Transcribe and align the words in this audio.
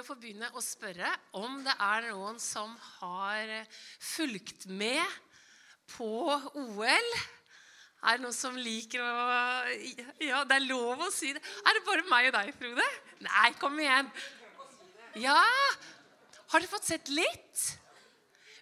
jo 0.00 0.06
få 0.06 0.16
begynne 0.20 0.48
å 0.56 0.62
spørre 0.64 1.08
om 1.36 1.60
det 1.64 1.74
er 1.84 2.08
noen 2.08 2.38
som 2.40 2.72
har 3.00 3.52
fulgt 4.00 4.66
med 4.70 5.04
på 5.92 6.08
OL. 6.56 7.10
Er 8.00 8.16
det 8.16 8.24
noen 8.24 8.36
som 8.36 8.56
liker 8.56 9.02
å 9.04 9.10
Ja, 10.24 10.44
det 10.48 10.56
er 10.56 10.68
lov 10.68 11.02
å 11.04 11.10
si 11.12 11.34
det. 11.36 11.42
Er 11.66 11.76
det 11.76 11.84
bare 11.88 12.06
meg 12.08 12.30
og 12.30 12.38
deg, 12.38 12.52
Frode? 12.56 12.86
Nei, 13.26 13.50
kom 13.60 13.76
igjen. 13.82 14.08
Ja. 15.20 15.36
Har 16.50 16.62
dere 16.62 16.70
fått 16.70 16.88
sett 16.88 17.12
litt? 17.12 17.66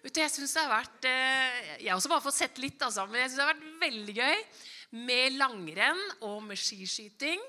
Vet 0.03 0.15
du, 0.15 0.19
Jeg 0.21 0.33
synes 0.33 0.55
det 0.55 0.63
har 0.63 0.71
vært 0.71 1.07
eh, 1.07 1.63
Jeg 1.83 1.89
har 1.91 1.97
også 1.99 2.11
bare 2.11 2.23
fått 2.23 2.39
sett 2.39 2.59
litt, 2.59 2.81
altså, 2.83 3.07
men 3.07 3.23
jeg 3.23 3.31
synes 3.31 3.39
det 3.39 3.47
har 3.47 3.53
vært 3.53 3.81
veldig 3.85 4.15
gøy 4.19 4.45
med 5.07 5.39
langrenn 5.39 6.05
og 6.25 6.39
med 6.47 6.59
skiskyting. 6.59 7.41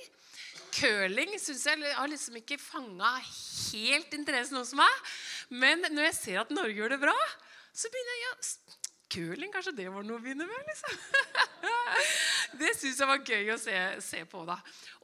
Curling 0.74 1.34
synes 1.40 1.64
jeg 1.66 1.94
har 1.96 2.10
liksom 2.10 2.36
ikke 2.40 2.58
fanga 2.60 3.12
helt 3.22 4.14
interessen 4.16 4.60
hos 4.60 4.72
meg. 4.78 5.10
Men 5.50 5.84
når 5.90 6.10
jeg 6.10 6.18
ser 6.18 6.42
at 6.44 6.54
Norge 6.54 6.76
gjør 6.78 6.94
det 6.94 7.00
bra, 7.02 7.16
så 7.72 7.90
begynner 7.92 8.16
jeg 8.16 8.24
ja, 8.26 8.78
Curling, 9.10 9.50
kanskje 9.50 9.74
det 9.74 9.88
var 9.90 10.04
noe 10.06 10.20
å 10.20 10.22
begynne 10.22 10.46
med? 10.46 10.70
liksom. 10.70 10.94
Det 12.60 12.70
syns 12.78 13.00
jeg 13.02 13.08
var 13.10 13.24
gøy 13.26 13.52
å 13.54 13.58
se, 13.58 13.76
se 14.06 14.22
på. 14.30 14.44
da. 14.46 14.56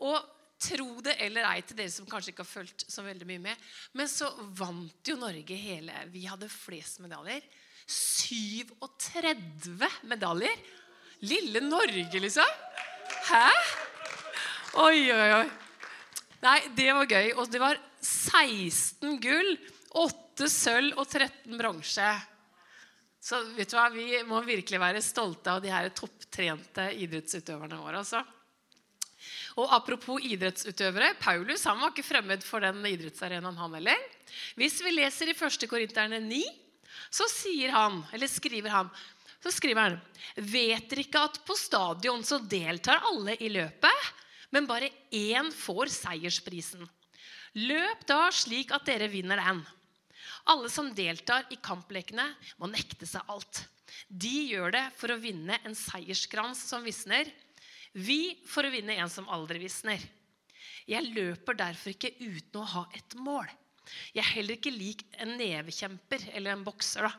Og 0.06 0.16
tro 0.62 1.00
det 1.04 1.16
eller 1.26 1.46
ei 1.50 1.62
til 1.66 1.76
dere 1.78 1.92
som 1.92 2.06
kanskje 2.08 2.32
ikke 2.32 2.44
har 2.44 2.48
fulgt 2.48 2.86
så 2.90 3.04
veldig 3.04 3.26
mye 3.28 3.42
med, 3.50 3.64
men 3.98 4.08
så 4.08 4.30
vant 4.56 5.10
jo 5.10 5.18
Norge 5.20 5.58
hele 5.60 6.06
Vi 6.14 6.22
hadde 6.30 6.48
flest 6.52 7.02
medaljer. 7.04 7.42
37 7.86 9.84
medaljer. 10.10 10.64
Lille 11.26 11.60
Norge, 11.64 12.20
liksom. 12.20 12.56
Hæ? 13.30 13.50
Oi, 14.76 15.06
oi, 15.08 15.28
oi. 15.32 15.44
Nei, 16.42 16.58
det 16.76 16.90
var 16.92 17.08
gøy. 17.08 17.30
Og 17.40 17.48
det 17.48 17.60
var 17.62 17.78
16 18.04 19.14
gull, 19.24 19.54
8 19.96 20.48
sølv 20.52 20.98
og 21.00 21.06
13 21.08 21.56
bronse. 21.56 22.08
Så 23.24 23.40
vet 23.56 23.72
du 23.72 23.78
hva, 23.78 23.86
vi 23.94 24.20
må 24.28 24.42
virkelig 24.44 24.80
være 24.82 25.00
stolte 25.02 25.54
av 25.54 25.62
de 25.64 25.72
her 25.72 25.88
topptrente 25.96 26.90
idrettsutøverne 26.92 27.78
våre. 27.80 28.02
altså. 28.04 28.20
Og 29.56 29.72
Apropos 29.78 30.20
idrettsutøvere. 30.28 31.14
Paulus 31.24 31.64
han 31.64 31.80
var 31.80 31.94
ikke 31.94 32.04
fremmed 32.10 32.44
for 32.44 32.60
den 32.60 32.84
idrettsarenaen, 32.84 33.56
han 33.56 33.78
heller. 33.80 34.04
Hvis 34.60 34.82
vi 34.84 34.92
leser 34.92 35.32
i 35.32 35.38
1. 35.38 35.66
Korinterne 35.72 36.20
9, 36.20 36.42
så 37.08 37.24
sier 37.32 37.72
han, 37.72 38.02
eller 38.12 38.28
skriver 38.28 38.76
han 38.76 38.92
så 39.46 39.52
skriver 39.52 39.82
han 39.84 39.98
Vet 40.42 40.88
dere 40.90 41.04
ikke 41.04 41.20
at 41.28 41.36
på 41.46 41.54
stadion 41.54 42.24
så 42.26 42.40
deltar 42.42 43.04
alle 43.06 43.36
i 43.38 43.50
løpet, 43.52 44.08
men 44.56 44.64
bare 44.64 44.88
én 45.12 45.50
får 45.52 45.90
seiersprisen. 45.92 46.86
Løp 47.60 48.06
da 48.08 48.30
slik 48.32 48.70
at 48.72 48.86
dere 48.88 49.10
vinner 49.12 49.36
den. 49.36 49.58
Alle 50.48 50.70
som 50.72 50.88
deltar 50.96 51.44
i 51.52 51.58
kamplekene, 51.60 52.24
må 52.56 52.70
nekte 52.72 53.04
seg 53.08 53.28
alt. 53.28 53.66
De 54.08 54.32
gjør 54.48 54.72
det 54.72 54.84
for 54.96 55.12
å 55.12 55.18
vinne 55.20 55.58
en 55.60 55.76
seierskrans 55.76 56.62
som 56.70 56.86
visner. 56.86 57.28
Vi 57.92 58.38
for 58.48 58.64
å 58.64 58.72
vinne 58.72 58.96
en 58.96 59.12
som 59.12 59.28
aldri 59.32 59.60
visner. 59.60 60.00
Jeg 60.88 61.12
løper 61.12 61.58
derfor 61.58 61.92
ikke 61.92 62.14
uten 62.16 62.62
å 62.62 62.70
ha 62.72 62.86
et 62.96 63.16
mål. 63.20 63.50
Jeg 64.16 64.22
er 64.22 64.32
heller 64.38 64.56
ikke 64.56 64.72
lik 64.72 65.04
en 65.20 65.36
nevekjemper 65.36 66.30
eller 66.32 66.54
en 66.54 66.64
bokser 66.64 67.04
da, 67.04 67.12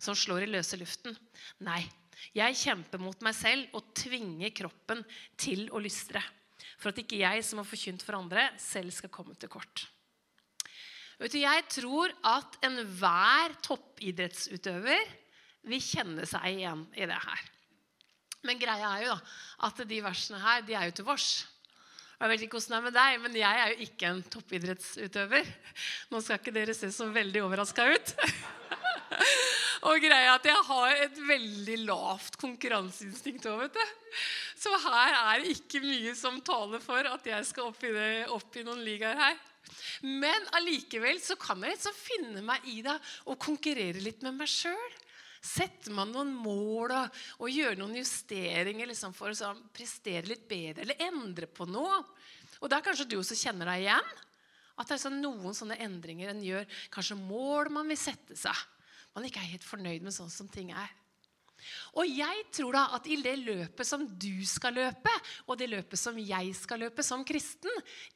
som 0.00 0.16
slår 0.16 0.46
i 0.46 0.50
løse 0.54 0.80
luften. 0.80 1.12
Nei, 1.68 1.82
jeg 2.32 2.58
kjemper 2.64 3.02
mot 3.02 3.20
meg 3.24 3.36
selv 3.36 3.76
og 3.76 3.92
tvinger 3.98 4.56
kroppen 4.56 5.04
til 5.36 5.68
å 5.68 5.84
lystre 5.84 6.24
for 6.78 6.92
at 6.92 7.00
ikke 7.02 7.20
jeg 7.20 7.44
som 7.46 7.60
har 7.60 7.68
forkynt 7.68 8.04
for 8.06 8.18
andre, 8.18 8.48
selv 8.62 8.94
skal 8.94 9.12
komme 9.12 9.34
til 9.38 9.50
kort. 9.50 9.86
Vet 11.18 11.34
du, 11.34 11.40
Jeg 11.42 11.64
tror 11.74 12.12
at 12.30 12.58
enhver 12.62 13.56
toppidrettsutøver 13.66 15.14
vil 15.68 15.82
kjenne 15.82 16.26
seg 16.30 16.60
igjen 16.60 16.84
i 16.94 17.08
det 17.10 17.18
her. 17.18 17.46
Men 18.46 18.60
greia 18.60 18.92
er 18.94 19.02
jo 19.02 19.14
da, 19.16 19.36
at 19.66 19.80
de 19.90 20.02
versene 20.04 20.38
her 20.38 20.62
de 20.62 20.76
er 20.78 20.86
jo 20.88 20.94
til 21.00 21.08
vårs. 21.08 21.30
Jeg 22.18 22.30
vet 22.32 22.44
ikke 22.46 22.58
hvordan 22.58 22.70
det 22.70 22.78
er 22.78 22.86
med 22.86 22.96
deg, 22.96 23.18
men 23.22 23.36
jeg 23.38 23.58
er 23.62 23.72
jo 23.72 23.84
ikke 23.84 24.08
en 24.08 24.22
toppidrettsutøver. 24.34 25.50
Nå 26.10 26.22
skal 26.22 26.40
ikke 26.40 26.54
dere 26.54 26.74
se 26.74 26.90
så 26.94 27.06
veldig 27.14 27.44
overraska 27.46 27.86
ut. 27.94 28.14
Og 29.86 30.00
greia 30.02 30.34
at 30.34 30.46
jeg 30.48 30.62
har 30.68 31.00
et 31.04 31.18
veldig 31.28 31.76
lavt 31.86 32.38
konkurranseinstinkt 32.40 33.46
òg, 33.50 33.66
vet 33.66 33.76
du. 33.78 34.16
Så 34.58 34.72
her 34.82 35.14
er 35.18 35.42
det 35.42 35.54
ikke 35.54 35.82
mye 35.84 36.14
som 36.18 36.40
taler 36.42 36.82
for 36.82 37.06
at 37.06 37.26
jeg 37.30 37.46
skal 37.46 37.70
opp 37.70 37.84
i, 37.86 37.92
det, 37.94 38.08
opp 38.34 38.58
i 38.58 38.64
noen 38.66 38.82
ligaer 38.82 39.18
her. 39.20 39.36
Men 40.02 40.48
allikevel 40.58 41.20
så 41.22 41.36
kan 41.38 41.62
jeg 41.62 41.76
liksom 41.76 41.94
finne 41.94 42.42
meg 42.44 42.64
i 42.70 42.80
det 42.82 42.96
og 43.28 43.38
konkurrere 43.42 44.02
litt 44.02 44.24
med 44.26 44.40
meg 44.40 44.50
sjøl. 44.50 44.96
Setter 45.44 45.94
man 45.94 46.10
noen 46.10 46.32
mål 46.34 46.96
og, 46.96 47.18
og 47.44 47.52
gjør 47.52 47.76
noen 47.78 48.00
justeringer 48.00 48.88
liksom 48.90 49.14
for 49.14 49.30
å 49.30 49.38
sånn, 49.38 49.60
prestere 49.74 50.26
litt 50.26 50.48
bedre 50.50 50.82
eller 50.82 51.04
endre 51.06 51.46
på 51.46 51.68
noe. 51.70 52.00
Og 52.58 52.66
da 52.72 52.80
kanskje 52.82 53.06
du 53.06 53.20
også 53.20 53.38
kjenner 53.38 53.70
deg 53.70 53.84
igjen. 53.84 54.10
At 54.78 54.90
det 54.90 54.96
er 54.96 55.04
sånn 55.04 55.22
noen 55.22 55.54
sånne 55.54 55.78
endringer 55.82 56.32
en 56.32 56.42
gjør. 56.42 56.66
Kanskje 56.94 57.18
mål 57.20 57.70
man 57.78 57.90
vil 57.90 58.00
sette 58.00 58.34
seg 58.38 58.66
man 59.18 59.28
ikke 59.28 59.42
er 59.42 59.54
helt 59.56 59.66
fornøyd 59.66 60.06
med 60.06 60.14
sånn 60.14 60.32
som 60.32 60.48
ting 60.50 60.70
er. 60.70 60.94
Og 61.98 62.06
jeg 62.06 62.44
tror 62.54 62.76
da 62.76 62.84
at 62.94 63.08
i 63.10 63.16
det 63.18 63.34
løpet 63.40 63.86
som 63.86 64.04
du 64.06 64.44
skal 64.46 64.76
løpe, 64.78 65.10
og 65.50 65.58
det 65.58 65.66
løpet 65.72 65.98
som 65.98 66.18
jeg 66.20 66.52
skal 66.56 66.84
løpe 66.84 67.02
som 67.04 67.24
kristen, 67.26 67.72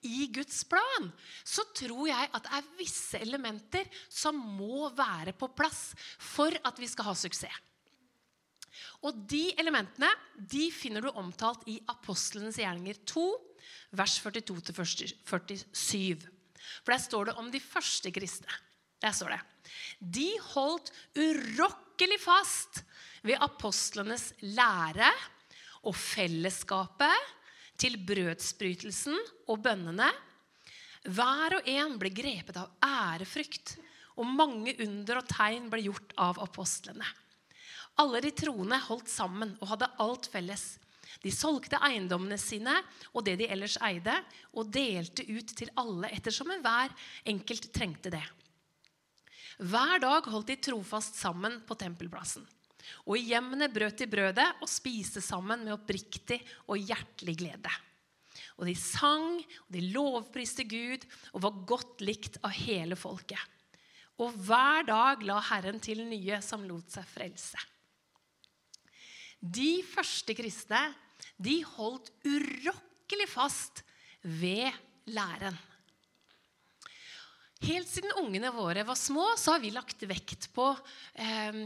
i 0.06 0.28
Guds 0.32 0.62
plan, 0.68 1.10
så 1.42 1.64
tror 1.74 2.06
jeg 2.10 2.30
at 2.30 2.46
det 2.46 2.54
er 2.58 2.70
visse 2.78 3.18
elementer 3.18 3.90
som 4.06 4.38
må 4.38 4.88
være 4.94 5.34
på 5.34 5.50
plass 5.56 5.90
for 6.22 6.54
at 6.62 6.78
vi 6.78 6.88
skal 6.90 7.10
ha 7.10 7.14
suksess. 7.18 7.60
Og 9.02 9.16
de 9.28 9.50
elementene 9.58 10.08
de 10.38 10.70
finner 10.72 11.02
du 11.02 11.10
omtalt 11.18 11.66
i 11.70 11.80
Apostlenes 11.90 12.60
gjerninger 12.62 13.02
2, 13.10 13.24
vers 13.98 14.14
42-47. 14.22 16.22
For 16.82 16.94
der 16.94 17.02
står 17.02 17.28
det 17.28 17.34
om 17.42 17.50
de 17.50 17.60
første 17.62 18.10
kristne. 18.14 18.54
Der 19.02 19.14
står 19.14 19.34
det 19.34 19.40
De 20.18 20.28
holdt 20.54 20.92
urokkelig 21.18 22.18
fast 22.22 22.82
ved 23.26 23.38
apostlenes 23.42 24.32
lære 24.42 25.10
og 25.86 25.96
fellesskapet, 25.98 27.30
til 27.82 27.96
brødsbrytelsen 28.06 29.16
og 29.50 29.62
bønnene. 29.64 30.06
Hver 31.10 31.56
og 31.56 31.66
en 31.66 31.96
ble 31.98 32.12
grepet 32.14 32.60
av 32.60 32.70
ærefrykt, 32.86 33.74
og 34.20 34.28
mange 34.28 34.76
under 34.84 35.18
og 35.18 35.26
tegn 35.30 35.66
ble 35.72 35.80
gjort 35.88 36.12
av 36.20 36.38
apostlene. 36.44 37.08
Alle 37.98 38.20
de 38.22 38.30
troende 38.36 38.78
holdt 38.86 39.10
sammen 39.10 39.56
og 39.58 39.72
hadde 39.72 39.90
alt 40.04 40.28
felles. 40.30 40.76
De 41.22 41.32
solgte 41.34 41.80
eiendommene 41.82 42.38
sine 42.40 42.76
og 43.12 43.24
det 43.26 43.38
de 43.40 43.48
ellers 43.50 43.74
eide, 43.84 44.14
og 44.54 44.70
delte 44.72 45.26
ut 45.26 45.56
til 45.58 45.72
alle 45.80 46.12
ettersom 46.14 46.52
hver 46.62 46.94
enkelt 47.28 47.68
trengte 47.74 48.12
det. 48.14 48.24
Hver 49.62 50.00
dag 50.02 50.26
holdt 50.26 50.50
de 50.50 50.58
trofast 50.58 51.18
sammen 51.20 51.60
på 51.66 51.76
tempelplassen. 51.78 52.42
Og 53.06 53.14
i 53.18 53.28
hjemmene 53.30 53.68
brøt 53.70 54.00
de 54.00 54.08
brødet 54.10 54.48
og 54.58 54.70
spiste 54.70 55.22
sammen 55.22 55.62
med 55.62 55.76
oppriktig 55.76 56.40
og 56.66 56.82
hjertelig 56.82 57.36
glede. 57.38 57.74
Og 58.58 58.66
de 58.66 58.74
sang, 58.78 59.38
og 59.38 59.70
de 59.74 59.84
lovpriste 59.94 60.66
Gud 60.66 61.06
og 61.32 61.44
var 61.46 61.60
godt 61.68 62.02
likt 62.02 62.40
av 62.42 62.54
hele 62.58 62.98
folket. 62.98 63.38
Og 64.22 64.34
hver 64.46 64.86
dag 64.88 65.22
la 65.26 65.38
Herren 65.46 65.78
til 65.82 66.02
nye 66.08 66.42
som 66.44 66.66
lot 66.66 66.90
seg 66.92 67.06
frelse. 67.08 67.62
De 69.42 69.82
første 69.86 70.34
kristne 70.38 70.82
de 71.42 71.60
holdt 71.66 72.12
urokkelig 72.26 73.28
fast 73.30 73.82
ved 74.22 74.70
læren. 75.10 75.56
Helt 77.62 77.88
siden 77.88 78.12
ungene 78.18 78.50
våre 78.50 78.82
var 78.82 78.98
små, 78.98 79.24
så 79.38 79.54
har 79.54 79.60
vi 79.62 79.70
lagt 79.70 80.02
vekt 80.10 80.48
på 80.54 80.64
eh, 81.14 81.58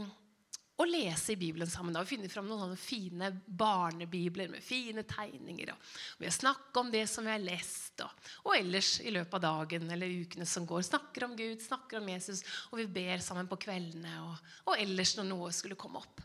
å 0.77 0.85
lese 0.85 1.33
i 1.33 1.39
Bibelen 1.41 1.69
sammen. 1.69 1.93
Da 1.93 2.03
har 2.03 2.05
vi 2.05 2.15
funnet 2.15 2.33
fram 2.33 2.45
noen 2.45 2.75
fine 2.77 3.31
barnebibler 3.47 4.51
med 4.51 4.61
fine 4.61 5.01
tegninger. 5.09 5.71
Og 5.73 6.21
vi 6.21 6.27
har 6.29 6.35
snakket 6.35 6.77
om 6.83 6.91
det 6.93 7.01
som 7.09 7.25
vi 7.25 7.33
har 7.33 7.41
lest, 7.41 8.03
og, 8.05 8.29
og, 8.43 8.51
ellers 8.59 8.91
i 9.01 9.13
løpet 9.15 9.39
av 9.39 9.45
dagen 9.47 9.89
eller 9.95 10.13
ukene 10.21 10.45
som 10.45 10.67
går. 10.69 10.85
Snakker 10.85 11.25
om 11.25 11.33
Gud, 11.39 11.65
snakker 11.65 11.97
om 11.97 12.13
Jesus, 12.13 12.43
og 12.69 12.83
vi 12.83 12.85
ber 12.99 13.25
sammen 13.25 13.49
på 13.49 13.57
kveldene 13.65 14.19
og, 14.27 14.53
og 14.69 14.77
ellers 14.77 15.15
når 15.17 15.29
noe 15.31 15.49
skulle 15.55 15.79
komme 15.81 16.03
opp. 16.03 16.21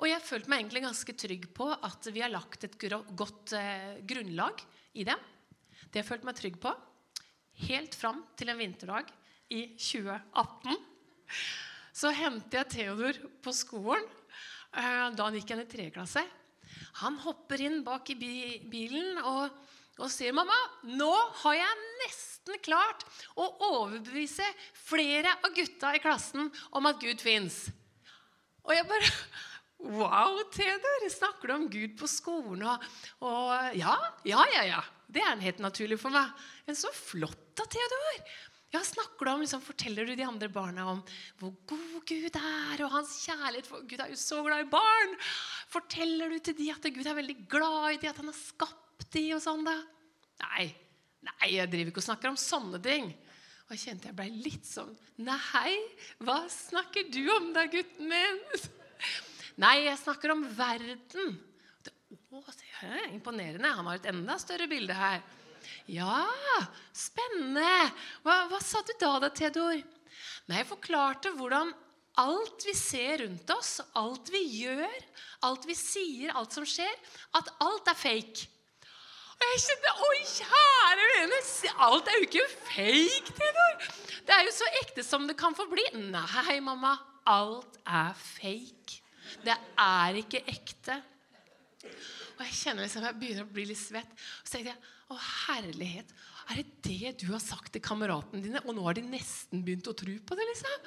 Og 0.00 0.08
jeg 0.08 0.24
følte 0.24 0.52
meg 0.52 0.60
egentlig 0.60 0.84
ganske 0.84 1.16
trygg 1.24 1.48
på 1.56 1.72
at 1.72 2.12
vi 2.12 2.20
har 2.20 2.32
lagt 2.32 2.68
et 2.68 2.76
godt 3.16 3.56
eh, 3.56 3.96
grunnlag 4.04 4.60
i 4.92 5.08
det. 5.08 5.16
Det 5.88 5.96
har 5.96 6.02
jeg 6.02 6.10
følt 6.12 6.28
meg 6.28 6.36
trygg 6.36 6.60
på 6.60 6.76
helt 7.66 7.96
fram 7.98 8.22
til 8.38 8.52
en 8.52 8.60
vinterdag 8.60 9.10
i 9.50 9.64
2018. 9.76 10.78
Så 12.00 12.12
hentet 12.16 12.56
jeg 12.56 12.70
Theodor 12.74 13.18
på 13.44 13.54
skolen 13.54 14.04
eh, 14.72 15.10
da 15.14 15.26
han 15.26 15.36
gikk 15.36 15.50
igjen 15.50 15.64
i 15.64 15.68
tredje 15.70 15.94
klasse. 15.96 16.24
Han 17.02 17.18
hopper 17.24 17.62
inn 17.64 17.82
bak 17.86 18.10
i 18.14 18.16
bilen 18.70 19.20
og, 19.26 19.50
og 19.98 20.08
sier, 20.12 20.32
'Mamma, 20.32 20.56
nå 20.86 21.12
har 21.42 21.58
jeg 21.58 21.84
nesten 22.04 22.62
klart 22.64 23.04
å 23.34 23.46
overbevise 23.70 24.46
flere 24.74 25.34
av 25.38 25.52
gutta 25.54 25.94
i 25.96 26.02
klassen 26.02 26.50
om 26.70 26.90
at 26.90 27.00
Gud 27.02 27.22
fins. 27.22 27.68
Og 28.64 28.74
jeg 28.76 28.88
bare 28.88 29.14
Wow, 29.80 30.42
Theodor! 30.52 31.06
Snakker 31.08 31.48
du 31.48 31.54
om 31.54 31.68
Gud 31.72 31.94
på 31.96 32.08
skolen? 32.10 32.66
Og, 32.68 32.82
og 33.24 33.76
ja, 33.78 33.94
ja, 34.28 34.42
ja, 34.52 34.64
ja. 34.68 34.82
Det 35.10 35.22
er 35.26 35.42
helt 35.42 35.60
naturlig 35.62 35.98
for 36.00 36.14
meg. 36.14 36.30
Men 36.66 36.78
så 36.78 36.92
flott 36.94 37.50
da, 37.58 37.66
Theodor! 37.70 38.22
Ja, 38.70 38.84
snakker 38.86 39.26
du 39.26 39.30
om, 39.32 39.40
liksom, 39.42 39.62
Forteller 39.66 40.06
du 40.06 40.14
de 40.14 40.26
andre 40.26 40.46
barna 40.52 40.84
om 40.92 41.00
hvor 41.40 41.56
god 41.72 42.04
Gud 42.06 42.36
er, 42.38 42.84
og 42.84 42.92
hans 42.92 43.16
kjærlighet 43.24 43.66
for 43.66 43.82
Gud 43.90 43.98
er 43.98 44.12
jo 44.12 44.20
så 44.20 44.38
glad 44.46 44.62
i 44.62 44.70
barn? 44.70 45.16
Forteller 45.72 46.30
du 46.30 46.38
til 46.38 46.54
de 46.60 46.68
at 46.70 46.86
Gud 46.94 47.02
er 47.02 47.18
veldig 47.18 47.36
glad 47.50 47.96
i 47.96 47.98
de, 48.04 48.12
at 48.12 48.20
han 48.22 48.30
har 48.30 48.38
skapt 48.38 49.08
de 49.16 49.24
og 49.34 49.42
sånn? 49.42 49.66
da? 49.66 49.74
Nei, 50.44 50.68
nei, 51.26 51.50
jeg 51.56 51.72
driver 51.72 51.90
ikke 51.90 52.02
og 52.04 52.08
snakker 52.12 52.30
om 52.30 52.38
sånne 52.38 52.78
ting. 52.84 53.10
Og 53.66 53.74
jeg 53.74 53.82
kjente 53.84 54.10
jeg 54.10 54.18
ble 54.18 54.26
litt 54.42 54.66
sånn 54.66 54.94
Nei, 55.22 55.74
hva 56.26 56.40
snakker 56.50 57.10
du 57.12 57.22
om 57.36 57.50
da, 57.54 57.66
gutten 57.70 58.08
min? 58.10 58.40
Nei, 59.60 59.76
jeg 59.84 59.98
snakker 60.00 60.32
om 60.32 60.46
verden. 60.56 61.34
Å, 62.30 62.38
imponerende. 63.10 63.72
Han 63.74 63.88
har 63.90 63.98
et 63.98 64.04
enda 64.12 64.36
større 64.38 64.68
bilde 64.70 64.94
her. 64.94 65.18
Ja, 65.90 66.22
spennende. 66.94 67.90
Hva, 68.22 68.44
hva 68.52 68.60
sa 68.62 68.82
du 68.86 68.92
da, 69.00 69.16
da, 69.24 69.30
Theodor? 69.34 69.80
Nei, 70.46 70.60
jeg 70.60 70.68
forklarte 70.68 71.32
hvordan 71.34 71.72
alt 72.22 72.62
vi 72.68 72.74
ser 72.78 73.24
rundt 73.24 73.50
oss, 73.54 73.80
alt 73.98 74.30
vi 74.30 74.44
gjør, 74.60 74.94
alt 75.48 75.66
vi 75.66 75.74
sier, 75.78 76.30
alt 76.38 76.54
som 76.54 76.66
skjer, 76.66 76.94
at 77.38 77.50
alt 77.66 77.90
er 77.90 77.98
fake. 77.98 78.46
Og 79.40 79.46
jeg 79.48 79.60
kjente 79.66 79.98
Oi, 80.06 80.16
kjære 80.36 81.10
vene, 81.16 81.44
alt 81.88 82.10
er 82.12 82.18
jo 82.20 82.26
ikke 82.28 82.48
fake, 82.70 83.36
Theodor. 83.40 83.86
Det 84.28 84.36
er 84.36 84.46
jo 84.46 84.54
så 84.54 84.72
ekte 84.84 85.02
som 85.06 85.26
det 85.26 85.38
kan 85.40 85.56
få 85.58 85.66
bli. 85.70 85.90
Nei, 86.14 86.60
mamma. 86.62 86.94
Alt 87.26 87.82
er 87.90 88.14
fake. 88.14 89.00
Det 89.42 89.56
er 89.82 90.22
ikke 90.22 90.46
ekte. 90.46 91.02
Og 92.40 92.46
jeg 92.48 92.56
kjenner 92.56 92.86
liksom, 92.86 93.04
jeg 93.04 93.20
begynner 93.20 93.44
å 93.44 93.52
bli 93.52 93.66
litt 93.68 93.78
svett. 93.78 94.12
Og 94.16 94.48
så 94.48 94.54
tenkte 94.54 94.72
jeg 94.72 94.92
å 95.12 95.18
herlighet, 95.20 96.14
er 96.48 96.60
det 96.62 96.68
det 96.86 97.10
du 97.20 97.26
har 97.34 97.42
sagt 97.44 97.74
til 97.74 97.84
kameratene 97.84 98.40
dine? 98.40 98.62
Og 98.64 98.72
nå 98.76 98.86
har 98.86 98.96
de 98.96 99.04
nesten 99.04 99.60
begynt 99.66 99.90
å 99.90 99.96
tro 99.98 100.14
på 100.24 100.38
det, 100.38 100.46
liksom? 100.48 100.86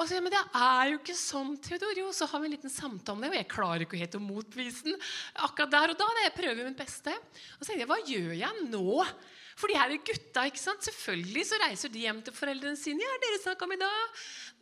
Og 0.00 0.08
så, 0.08 0.16
men 0.24 0.32
det 0.32 0.40
er 0.56 0.94
jo 0.94 1.00
ikke 1.00 1.16
sånn, 1.18 1.56
Theodor. 1.60 1.98
Jo, 1.98 2.06
så 2.16 2.24
har 2.30 2.40
vi 2.40 2.48
en 2.48 2.54
liten 2.54 2.72
samtale 2.72 3.18
om 3.18 3.20
det. 3.20 3.34
Og 3.34 3.36
jeg 3.36 3.50
klarer 3.52 3.84
ikke 3.84 4.00
helt 4.00 4.16
å 4.16 4.22
motvise 4.24 4.86
den 4.86 4.96
akkurat 5.44 5.74
der 5.74 5.92
og 5.92 6.00
da. 6.00 6.08
Jeg 6.24 6.36
prøver 6.38 6.64
mitt 6.64 6.78
beste. 6.78 7.12
Og 7.58 7.60
så 7.60 7.68
tenkte 7.68 7.84
jeg, 7.84 7.90
hva 7.90 8.00
gjør 8.08 8.32
jeg 8.38 8.70
nå? 8.72 9.02
For 9.60 9.68
de 9.68 9.76
her 9.76 9.92
gutta, 10.08 10.46
ikke 10.48 10.60
sant? 10.60 10.86
selvfølgelig 10.86 11.42
så 11.50 11.58
reiser 11.60 11.92
de 11.92 12.04
hjem 12.06 12.22
til 12.24 12.32
foreldrene 12.32 12.80
sine. 12.80 13.04
Ja, 13.04 13.18
dere 13.20 13.40
snakka 13.42 13.68
med 13.68 13.82
da? 13.82 13.90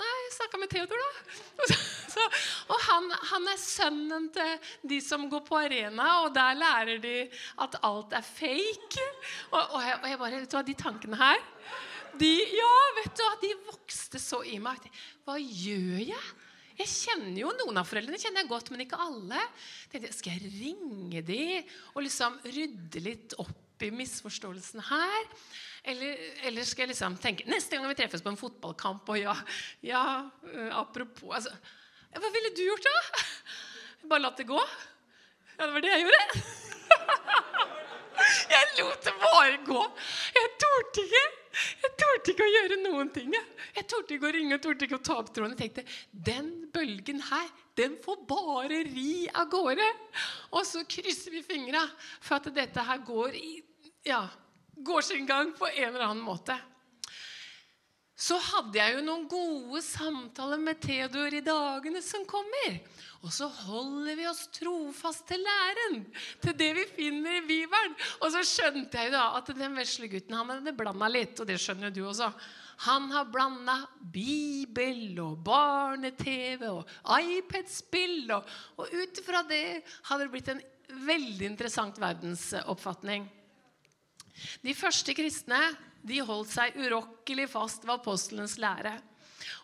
Nei, 0.01 0.17
snakka 0.35 0.59
med 0.59 0.73
Theodor, 0.73 1.05
da. 1.05 1.13
Og, 1.63 1.77
så, 2.09 2.25
og 2.73 2.79
han, 2.89 3.05
han, 3.31 3.47
er 3.53 3.59
sønnen 3.61 4.27
til 4.35 4.71
de 4.91 4.99
som 5.05 5.27
går 5.31 5.43
på 5.47 5.59
arena, 5.61 6.07
og 6.25 6.33
der 6.35 6.57
lærer 6.59 7.03
de 7.03 7.15
at 7.63 7.77
alt 7.85 8.17
er 8.17 8.25
fake. 8.27 9.05
Og, 9.53 9.61
og, 9.61 9.79
jeg, 9.85 9.99
og 10.01 10.09
jeg, 10.09 10.21
bare, 10.25 10.41
vet 10.41 10.51
du 10.51 10.57
hva, 10.57 10.65
de 10.67 10.77
tankene 10.83 11.21
her 11.21 11.45
de, 12.21 12.35
Ja, 12.57 12.75
vet 13.03 13.17
du 13.19 13.25
de 13.43 13.55
vokste 13.69 14.21
så 14.23 14.43
i 14.47 14.59
meg. 14.63 14.85
Hva 15.27 15.39
gjør 15.39 16.01
jeg? 16.03 16.29
Jeg 16.79 16.91
kjenner 16.93 17.41
jo 17.41 17.55
Noen 17.59 17.81
av 17.81 17.89
foreldrene 17.89 18.21
kjenner 18.23 18.45
jeg 18.45 18.51
godt, 18.53 18.71
men 18.71 18.85
ikke 18.85 19.01
alle. 19.03 19.41
Tenkte, 19.91 20.13
skal 20.15 20.37
jeg 20.37 20.53
ringe 20.59 21.23
de 21.27 21.43
og 21.95 22.05
liksom 22.07 22.39
rydde 22.47 23.03
litt 23.03 23.35
opp 23.43 23.83
i 23.83 23.91
misforståelsen 23.95 24.85
her? 24.89 25.27
Eller, 25.89 26.23
eller, 26.49 26.67
skal 26.67 26.85
jeg 26.85 26.93
liksom 26.93 27.17
tenke 27.23 27.47
Neste 27.49 27.79
gang 27.79 27.87
vi 27.89 27.97
treffes 27.97 28.23
på 28.25 28.33
en 28.33 28.39
fotballkamp 28.39 29.09
og 29.15 29.19
ja, 29.21 29.35
ja 29.87 30.03
uh, 30.27 30.73
Apropos 30.81 31.31
altså, 31.39 31.53
Hva 32.19 32.33
ville 32.35 32.51
du 32.57 32.65
gjort, 32.67 32.85
da? 32.85 33.23
Bare 34.11 34.25
latt 34.27 34.43
det 34.43 34.49
gå? 34.51 34.59
Ja, 35.59 35.67
det 35.67 35.73
var 35.75 35.83
det 35.83 35.91
jeg 35.91 36.05
gjorde. 36.05 36.43
jeg 38.53 38.69
lot 38.79 39.07
det 39.09 39.15
bare 39.19 39.57
gå. 39.67 39.81
Jeg 40.37 40.53
torde 40.63 41.03
ikke. 41.03 41.23
Jeg 41.83 41.93
torde 41.99 42.33
ikke 42.33 42.47
å 42.47 42.53
gjøre 42.55 42.79
noen 42.85 43.13
ting. 43.15 43.33
Jeg 43.77 43.87
torde 43.91 44.15
ikke 44.17 44.29
å 44.29 44.35
ringe 44.35 44.59
og 44.59 44.65
torde 44.65 44.87
ikke 44.87 44.99
å 44.99 45.05
ta 45.09 45.17
opp 45.21 45.33
tråden. 45.35 45.57
Jeg 45.57 45.73
tenkte 45.75 45.85
den 46.31 46.51
bølgen 46.75 47.23
her, 47.31 47.49
den 47.79 47.97
får 48.05 48.23
bare 48.31 48.83
ri 48.89 49.27
av 49.33 49.49
gårde. 49.53 49.87
Og 50.55 50.67
så 50.67 50.85
krysser 50.89 51.35
vi 51.35 51.45
fingra 51.47 51.85
for 52.21 52.39
at 52.39 52.51
dette 52.55 52.85
her 52.91 53.03
går 53.07 53.39
i 53.39 53.53
ja, 54.07 54.23
går 54.85 55.05
sin 55.05 55.27
gang 55.29 55.53
på 55.59 55.69
en 55.69 55.89
eller 55.91 56.07
annen 56.07 56.25
måte. 56.25 56.57
Så 58.19 58.35
hadde 58.43 58.81
jeg 58.81 58.97
jo 58.97 59.03
noen 59.07 59.29
gode 59.31 59.81
samtaler 59.87 60.59
med 60.59 60.81
Theodor 60.83 61.37
i 61.39 61.43
dagene 61.45 62.01
som 62.03 62.25
kommer. 62.27 62.81
Og 63.23 63.31
så 63.35 63.47
holder 63.47 64.19
vi 64.19 64.27
oss 64.27 64.45
trofast 64.55 65.25
til 65.31 65.43
læren, 65.43 66.01
til 66.43 66.57
det 66.59 66.69
vi 66.75 66.87
finner 66.97 67.39
i 67.39 67.47
Bibelen. 67.47 67.95
Og 68.19 68.33
så 68.35 68.43
skjønte 68.47 68.99
jeg 68.99 69.13
jo 69.13 69.15
da 69.15 69.25
at 69.39 69.53
den 69.59 69.79
vesle 69.79 70.11
gutten 70.11 70.35
han 70.35 70.51
hadde 70.51 70.75
blanda 70.75 71.11
litt, 71.11 71.39
og 71.39 71.47
det 71.47 71.61
skjønner 71.63 71.95
du 71.95 72.05
også. 72.09 72.33
Han 72.89 73.09
har 73.11 73.31
blanda 73.31 73.81
Bibel 73.99 75.19
og 75.23 75.39
barne-TV 75.47 76.63
og 76.75 76.91
iPad-spill. 77.07 78.31
Og, 78.35 78.55
og 78.83 78.99
ut 78.99 79.23
fra 79.27 79.43
det 79.47 79.81
hadde 80.11 80.25
det 80.27 80.33
blitt 80.35 80.53
en 80.55 80.63
veldig 81.07 81.53
interessant 81.53 81.99
verdensoppfatning. 82.03 83.27
De 84.63 84.75
første 84.79 85.15
kristne 85.19 85.59
de 86.07 86.21
holdt 86.25 86.51
seg 86.53 86.77
urokkelig 86.79 87.49
fast 87.53 87.87
ved 87.87 87.99
apostlenes 87.99 88.59
lære. 88.61 88.95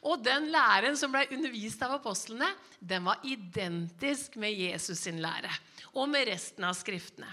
Og 0.05 0.21
den 0.25 0.51
læren 0.53 0.97
som 0.99 1.13
ble 1.13 1.25
undervist 1.33 1.83
av 1.85 1.97
apostlene, 1.99 2.49
den 2.81 3.05
var 3.07 3.23
identisk 3.25 4.37
med 4.41 4.57
Jesus 4.57 5.05
sin 5.07 5.23
lære 5.25 5.53
og 5.95 6.09
med 6.11 6.27
resten 6.27 6.67
av 6.67 6.75
skriftene. 6.77 7.29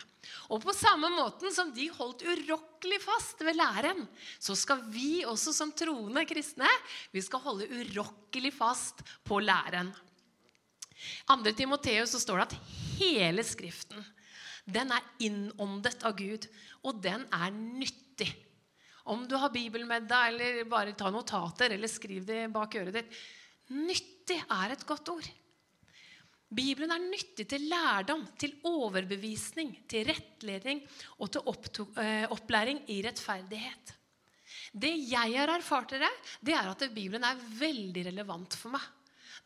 Og 0.53 0.61
på 0.61 0.73
samme 0.75 1.09
måten 1.11 1.51
som 1.53 1.71
de 1.73 1.87
holdt 1.95 2.21
urokkelig 2.27 2.99
fast 3.01 3.41
ved 3.41 3.57
læren, 3.57 4.05
så 4.37 4.55
skal 4.55 4.83
vi 4.93 5.23
også 5.25 5.53
som 5.55 5.73
troende 5.73 6.23
kristne 6.29 6.69
vi 7.11 7.23
skal 7.25 7.41
holde 7.43 7.67
urokkelig 7.71 8.53
fast 8.53 9.01
på 9.27 9.41
læren. 9.41 9.89
2. 11.25 11.55
Timoteus 11.57 12.13
står 12.21 12.43
det 12.43 12.47
at 12.51 12.57
hele 12.99 13.43
Skriften 13.47 14.05
den 14.69 14.91
er 14.93 15.05
innåndet 15.25 16.03
av 16.05 16.13
Gud, 16.19 16.45
og 16.85 16.99
den 17.01 17.25
er 17.33 17.49
nyttig. 17.51 18.29
Om 19.09 19.23
du 19.27 19.35
har 19.39 19.53
Bibelen 19.53 19.89
med 19.89 20.07
deg, 20.09 20.33
eller 20.33 20.63
bare 20.69 20.95
ta 20.97 21.09
notater, 21.13 21.73
eller 21.73 21.89
skriv 21.89 22.25
det 22.27 22.45
bak 22.53 22.75
øret 22.81 22.99
ditt. 22.99 23.21
Nyttig 23.73 24.37
er 24.45 24.75
et 24.75 24.85
godt 24.87 25.09
ord. 25.13 25.29
Bibelen 26.51 26.91
er 26.91 26.99
nyttig 26.99 27.45
til 27.47 27.69
lærdom, 27.71 28.25
til 28.37 28.57
overbevisning, 28.67 29.71
til 29.89 30.03
rettledning 30.09 30.81
og 31.23 31.31
til 31.31 31.85
eh, 31.95 32.27
opplæring 32.27 32.83
i 32.91 32.99
rettferdighet. 33.05 33.93
Det 34.71 34.91
jeg 35.07 35.37
har 35.37 35.51
erfart, 35.51 35.95
dere, 35.95 36.09
det 36.43 36.55
er 36.55 36.67
at 36.67 36.83
Bibelen 36.91 37.23
er 37.23 37.39
veldig 37.39 38.03
relevant 38.09 38.57
for 38.59 38.75
meg. 38.75 38.83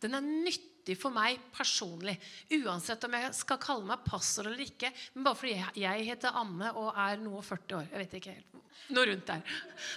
Den 0.02 0.18
er 0.18 0.26
nyttig 0.26 0.75
nyttig 0.86 1.02
for 1.02 1.14
meg 1.14 1.40
personlig. 1.56 2.16
Uansett 2.62 3.04
om 3.06 3.14
jeg 3.18 3.34
skal 3.34 3.58
kalle 3.58 3.86
meg 3.86 4.04
pastor 4.06 4.46
eller 4.46 4.62
ikke. 4.62 4.92
Men 5.16 5.26
bare 5.26 5.36
fordi 5.40 5.56
jeg 5.82 6.06
heter 6.06 6.36
Anne 6.38 6.72
og 6.76 6.94
er 6.94 7.18
noe 7.18 7.42
40 7.42 7.78
år. 7.80 7.88
Jeg 7.92 8.04
vet 8.04 8.14
ikke 8.20 8.36
helt. 8.36 8.62
Noe 8.94 9.06
rundt 9.10 9.26
der. 9.26 9.42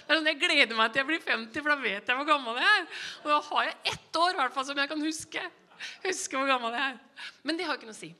Sånn, 0.07 0.25
jeg 0.25 0.39
gleder 0.41 0.75
meg 0.75 0.91
til 0.91 1.03
jeg 1.03 1.09
blir 1.09 1.21
50, 1.21 1.61
for 1.61 1.69
da 1.69 1.77
vet 1.83 2.09
jeg 2.09 2.17
hvor 2.17 2.25
gammel 2.25 2.57
jeg 2.57 2.79
er. 2.79 2.87
Og 3.21 3.29
da 3.29 3.39
har 3.51 3.67
jeg 3.67 3.93
ett 3.93 4.19
år 4.23 4.39
hvert 4.39 4.61
som 4.65 4.81
jeg 4.81 4.89
kan 4.89 5.05
huske. 5.05 5.43
Huske 6.07 6.39
hvor 6.39 6.49
gammel 6.49 6.73
jeg 6.73 6.95
er. 6.95 7.27
Men 7.45 7.59
det 7.59 7.67
har 7.67 7.77
ikke 7.77 7.91
noe 7.91 7.97
å 7.97 7.99
si. 7.99 8.13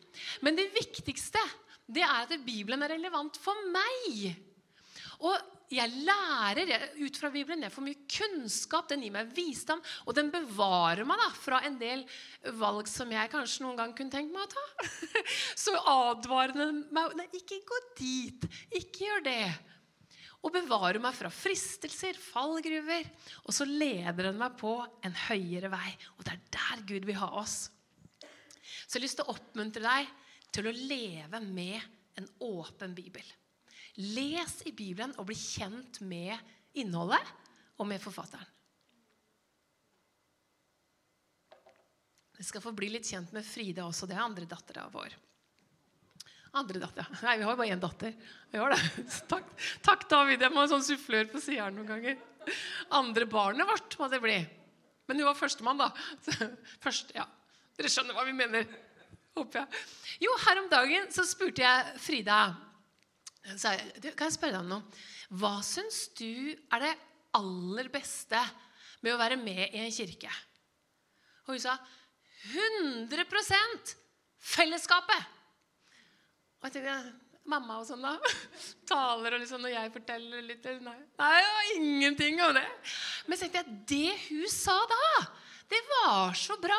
Men 0.46 0.60
det 0.60 0.70
viktigste 0.76 1.42
det 1.90 2.04
er 2.06 2.28
at 2.28 2.36
Bibelen 2.46 2.86
er 2.86 2.94
relevant 2.94 3.40
for 3.42 3.58
meg. 3.74 4.36
Og 5.26 5.34
jeg 5.70 6.02
lærer 6.02 6.72
ut 6.98 7.18
fra 7.22 7.30
Bibelen. 7.34 7.62
Jeg 7.66 7.74
får 7.74 7.86
mye 7.86 8.06
kunnskap. 8.10 8.88
Den 8.90 9.04
gir 9.06 9.14
meg 9.14 9.30
visdom. 9.38 9.82
Og 10.10 10.16
den 10.18 10.32
bevarer 10.34 11.06
meg 11.08 11.22
da, 11.22 11.30
fra 11.38 11.62
en 11.68 11.78
del 11.82 12.06
valg 12.58 12.90
som 12.90 13.12
jeg 13.14 13.30
kanskje 13.30 13.66
noen 13.66 13.78
gang 13.78 13.94
kunne 13.98 14.14
tenkt 14.14 14.34
meg 14.34 14.48
å 14.48 14.54
ta. 14.56 14.66
Så 15.64 15.76
advarer 15.78 16.56
den 16.58 16.84
meg 16.96 17.14
Nei, 17.20 17.28
ikke 17.38 17.62
gå 17.70 17.82
dit. 18.00 18.48
Ikke 18.80 19.06
gjør 19.06 19.26
det. 19.30 19.44
Og 20.42 20.56
bevarer 20.56 21.02
meg 21.04 21.14
fra 21.18 21.30
fristelser, 21.34 22.18
fallgruver. 22.18 23.06
Og 23.44 23.54
så 23.54 23.68
leder 23.68 24.30
den 24.30 24.40
meg 24.40 24.56
på 24.58 24.72
en 25.06 25.18
høyere 25.28 25.70
vei. 25.74 25.90
Og 26.16 26.24
det 26.26 26.38
er 26.38 26.46
der 26.56 26.86
Gud 26.88 27.10
vil 27.10 27.20
ha 27.20 27.30
oss. 27.42 27.58
Så 28.88 28.96
jeg 28.96 29.02
har 29.02 29.06
lyst 29.06 29.20
til 29.20 29.28
å 29.28 29.36
oppmuntre 29.36 29.84
deg 29.84 30.10
til 30.56 30.70
å 30.70 30.74
leve 30.74 31.44
med 31.44 31.78
en 32.18 32.30
åpen 32.48 32.96
bibel. 32.98 33.26
Les 34.00 34.54
i 34.70 34.72
Bibelen 34.72 35.12
og 35.20 35.28
bli 35.28 35.36
kjent 35.36 36.00
med 36.08 36.38
innholdet 36.80 37.34
og 37.80 37.88
med 37.90 38.00
forfatteren. 38.00 38.48
Vi 42.40 42.46
skal 42.48 42.64
få 42.64 42.72
bli 42.72 42.88
litt 42.94 43.08
kjent 43.10 43.34
med 43.36 43.44
Frida 43.44 43.84
også. 43.84 44.08
Det 44.08 44.16
er 44.16 44.24
andre 44.24 44.48
dattera 44.48 44.86
vår. 44.94 45.12
Andre 46.56 46.80
datter. 46.82 47.10
Nei, 47.26 47.34
vi 47.38 47.44
har 47.44 47.52
jo 47.52 47.60
bare 47.60 47.74
én 47.76 47.82
datter. 47.82 48.14
Vi 48.50 48.62
har 48.62 48.72
det. 48.72 48.80
Takk, 49.34 49.50
takk, 49.86 50.06
David. 50.10 50.46
Jeg 50.46 50.56
må 50.56 50.64
ha 50.64 50.70
sånn 50.72 50.86
sufflør 50.86 51.28
på 51.34 51.42
sida 51.44 51.68
noen 51.74 51.90
ganger. 51.90 52.16
Andre 52.96 53.28
barnet 53.30 53.68
vårt 53.68 54.00
må 54.00 54.08
det 54.10 54.22
bli. 54.24 54.38
Men 55.10 55.20
hun 55.20 55.28
var 55.28 55.38
førstemann, 55.38 55.84
da. 55.84 55.92
Først, 56.86 57.12
ja. 57.18 57.28
Dere 57.76 57.92
skjønner 57.92 58.16
hva 58.16 58.24
vi 58.26 58.38
mener. 58.38 58.72
Håper 59.36 59.62
jeg. 59.62 59.84
Jo, 60.24 60.40
her 60.48 60.64
om 60.64 60.72
dagen 60.72 61.12
så 61.14 61.28
spurte 61.28 61.68
jeg 61.68 62.02
Frida 62.02 62.40
så 63.56 63.74
jeg, 63.76 63.94
du, 64.04 64.10
Kan 64.18 64.30
jeg 64.30 64.36
spørre 64.36 64.58
deg 64.58 64.66
om 64.66 64.74
noe? 64.74 65.00
Hva 65.40 65.60
syns 65.66 66.08
du 66.18 66.52
er 66.52 66.84
det 66.84 66.94
aller 67.38 67.90
beste 67.94 68.42
med 69.06 69.14
å 69.14 69.22
være 69.22 69.40
med 69.40 69.64
i 69.70 69.84
en 69.84 69.94
kirke? 69.94 70.32
Og 71.48 71.56
hun 71.56 71.64
sa 71.64 71.78
100 72.50 73.26
fellesskapet. 74.40 75.34
Og 76.60 76.70
jeg 76.70 76.78
tenkte 76.78 77.00
Mamma 77.50 77.80
og 77.82 77.88
sånn, 77.88 78.04
da? 78.04 78.14
Taler 78.90 79.36
og 79.36 79.42
liksom 79.42 79.64
når 79.64 79.74
jeg 79.74 79.92
forteller 79.96 80.44
litt 80.46 80.66
Nei, 80.86 80.98
nei 81.18 81.30
det 81.40 81.54
var 81.56 81.70
ingenting 81.80 82.42
av 82.46 82.54
det. 82.60 82.66
Men 83.26 83.40
så 83.40 83.48
tenkte 83.48 83.64
jeg 83.64 83.80
det 83.90 84.18
hun 84.28 84.52
sa 84.54 84.76
da, 84.92 85.08
det 85.70 85.80
var 85.90 86.38
så 86.38 86.58
bra. 86.62 86.78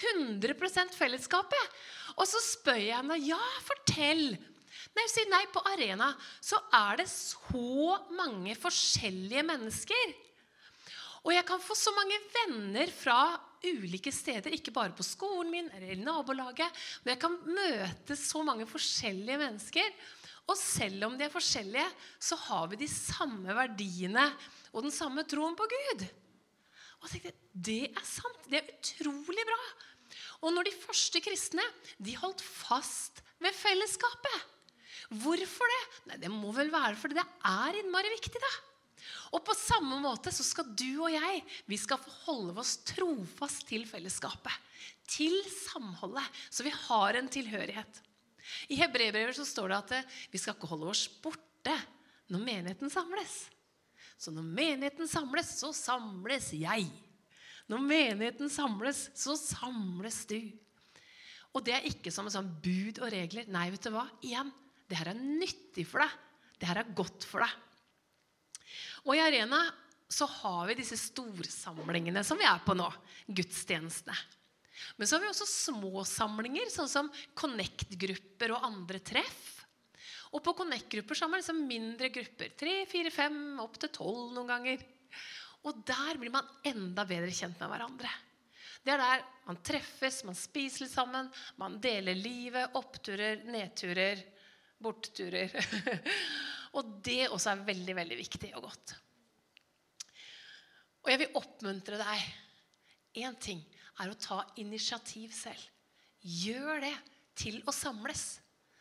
100% 0.00 0.96
fellesskapet. 0.96 1.80
Og 2.16 2.28
så 2.28 2.40
spør 2.44 2.80
jeg 2.80 2.96
henne 2.96 3.18
ja, 3.24 3.40
fortell. 3.64 4.34
Når 4.94 5.04
jeg 5.04 5.12
sier 5.12 5.30
nei 5.30 5.44
på 5.52 5.62
arena, 5.72 6.10
så 6.42 6.58
er 6.76 7.00
det 7.02 7.08
så 7.12 7.98
mange 8.16 8.56
forskjellige 8.58 9.44
mennesker. 9.46 10.12
Og 11.20 11.34
jeg 11.34 11.44
kan 11.48 11.60
få 11.60 11.76
så 11.76 11.92
mange 11.92 12.16
venner 12.32 12.92
fra 12.94 13.18
ulike 13.60 14.12
steder, 14.14 14.54
ikke 14.56 14.72
bare 14.72 14.94
på 14.96 15.04
skolen 15.04 15.50
min 15.52 15.68
eller 15.76 15.92
i 15.92 16.00
nabolaget. 16.00 16.80
Men 17.02 17.14
jeg 17.14 17.20
kan 17.20 17.36
møte 17.44 18.16
så 18.16 18.44
mange 18.46 18.64
forskjellige 18.68 19.40
mennesker. 19.42 19.90
Og 20.48 20.56
selv 20.58 21.10
om 21.10 21.18
de 21.18 21.26
er 21.26 21.32
forskjellige, 21.32 21.84
så 22.18 22.38
har 22.48 22.70
vi 22.72 22.80
de 22.80 22.88
samme 22.90 23.52
verdiene 23.54 24.24
og 24.72 24.86
den 24.86 24.94
samme 24.94 25.26
troen 25.28 25.56
på 25.58 25.68
Gud. 25.70 26.06
Og 27.00 27.08
jeg 27.08 27.20
tenkte, 27.20 27.36
Det 27.52 27.82
er 27.90 28.06
sant. 28.06 28.48
Det 28.48 28.60
er 28.60 28.72
utrolig 28.72 29.44
bra. 29.46 29.60
Og 30.40 30.54
når 30.54 30.66
de 30.68 30.78
første 30.80 31.20
kristne 31.20 31.64
de 32.00 32.16
holdt 32.16 32.40
fast 32.40 33.20
ved 33.40 33.54
fellesskapet 33.56 34.48
Hvorfor 35.08 35.72
det? 35.72 35.84
Nei, 36.10 36.18
Det 36.22 36.32
må 36.32 36.52
vel 36.56 36.72
være 36.72 36.98
fordi 37.00 37.18
det 37.18 37.26
er 37.46 37.80
innmari 37.80 38.12
viktig. 38.16 38.40
da. 38.40 38.52
Og 39.34 39.44
på 39.46 39.54
samme 39.54 40.00
måte 40.02 40.32
så 40.34 40.44
skal 40.46 40.72
du 40.74 41.02
og 41.04 41.12
jeg 41.14 41.42
vi 41.70 41.78
skal 41.78 42.02
holde 42.26 42.56
oss 42.60 42.78
trofast 42.88 43.66
til 43.68 43.86
fellesskapet. 43.88 44.52
Til 45.10 45.36
samholdet. 45.48 46.26
Så 46.50 46.66
vi 46.66 46.74
har 46.74 47.18
en 47.18 47.30
tilhørighet. 47.30 48.02
I 48.70 48.78
Hebreerbrevet 48.80 49.36
så 49.38 49.46
står 49.46 49.70
det 49.70 49.78
at 49.78 49.92
eh, 50.00 50.18
vi 50.32 50.40
skal 50.42 50.56
ikke 50.56 50.70
holde 50.70 50.90
oss 50.90 51.06
borte 51.22 51.76
når 52.30 52.42
menigheten 52.42 52.90
samles. 52.90 53.44
Så 54.20 54.32
når 54.34 54.46
menigheten 54.46 55.08
samles, 55.08 55.52
så 55.62 55.70
samles 55.74 56.50
jeg. 56.52 56.88
Når 57.70 57.84
menigheten 57.86 58.50
samles, 58.52 59.06
så 59.16 59.36
samles 59.38 60.24
du. 60.28 60.40
Og 61.54 61.64
det 61.66 61.74
er 61.76 61.86
ikke 61.88 62.12
som 62.14 62.26
en 62.26 62.34
sånn 62.34 62.50
bud 62.62 63.00
og 63.00 63.10
regler. 63.14 63.48
Nei, 63.50 63.68
vet 63.72 63.86
du 63.86 63.94
hva? 63.94 64.04
Igjen, 64.26 64.50
det 64.90 64.98
her 64.98 65.12
er 65.12 65.20
nyttig 65.22 65.86
for 65.86 66.02
deg. 66.02 66.16
Det 66.60 66.68
her 66.68 66.82
er 66.82 66.96
godt 66.96 67.24
for 67.28 67.44
deg. 67.44 67.54
Og 69.06 69.14
i 69.16 69.22
Arena 69.22 69.62
så 70.10 70.26
har 70.26 70.66
vi 70.68 70.80
disse 70.80 70.98
storsamlingene 70.98 72.24
som 72.26 72.38
vi 72.40 72.48
er 72.48 72.60
på 72.64 72.74
nå. 72.76 72.88
Gudstjenestene. 73.30 74.16
Men 74.98 75.06
så 75.06 75.16
har 75.16 75.22
vi 75.22 75.30
også 75.30 75.46
små 75.46 76.02
samlinger, 76.08 76.70
sånn 76.72 76.90
som 76.90 77.10
Connect-grupper 77.38 78.54
og 78.56 78.64
andre 78.66 79.00
treff. 79.04 79.60
Og 80.34 80.42
på 80.44 80.54
Connect-grupper 80.58 81.18
så 81.18 81.26
har 81.26 81.32
man 81.32 81.42
liksom 81.42 81.60
mindre 81.68 82.10
grupper. 82.12 82.50
Tre, 82.58 82.74
fire, 82.90 83.12
fem, 83.14 83.38
opp 83.62 83.78
til 83.80 83.92
tolv 83.94 84.34
noen 84.34 84.50
ganger. 84.50 84.82
Og 85.68 85.84
der 85.86 86.18
blir 86.18 86.32
man 86.34 86.48
enda 86.66 87.04
bedre 87.06 87.32
kjent 87.34 87.60
med 87.60 87.70
hverandre. 87.72 88.10
Det 88.80 88.94
er 88.94 89.02
der 89.02 89.24
man 89.44 89.58
treffes, 89.66 90.22
man 90.24 90.38
spiser 90.38 90.86
litt 90.86 90.94
sammen, 90.94 91.28
man 91.60 91.76
deler 91.82 92.16
livet, 92.16 92.76
oppturer, 92.78 93.42
nedturer, 93.50 94.22
bortturer. 94.82 95.52
Og 96.78 96.98
det 97.04 97.28
også 97.28 97.52
er 97.52 97.64
veldig, 97.66 97.96
veldig 97.98 98.18
viktig 98.20 98.52
og 98.54 98.68
godt. 98.68 98.94
Og 101.00 101.10
jeg 101.10 101.22
vil 101.22 101.38
oppmuntre 101.40 101.98
deg. 101.98 102.26
Én 103.24 103.34
ting 103.42 103.62
er 104.00 104.10
å 104.10 104.18
ta 104.20 104.44
initiativ 104.62 105.32
selv. 105.34 105.62
Gjør 106.20 106.84
det 106.84 106.94
til 107.40 107.58
å 107.66 107.74
samles. 107.74 108.38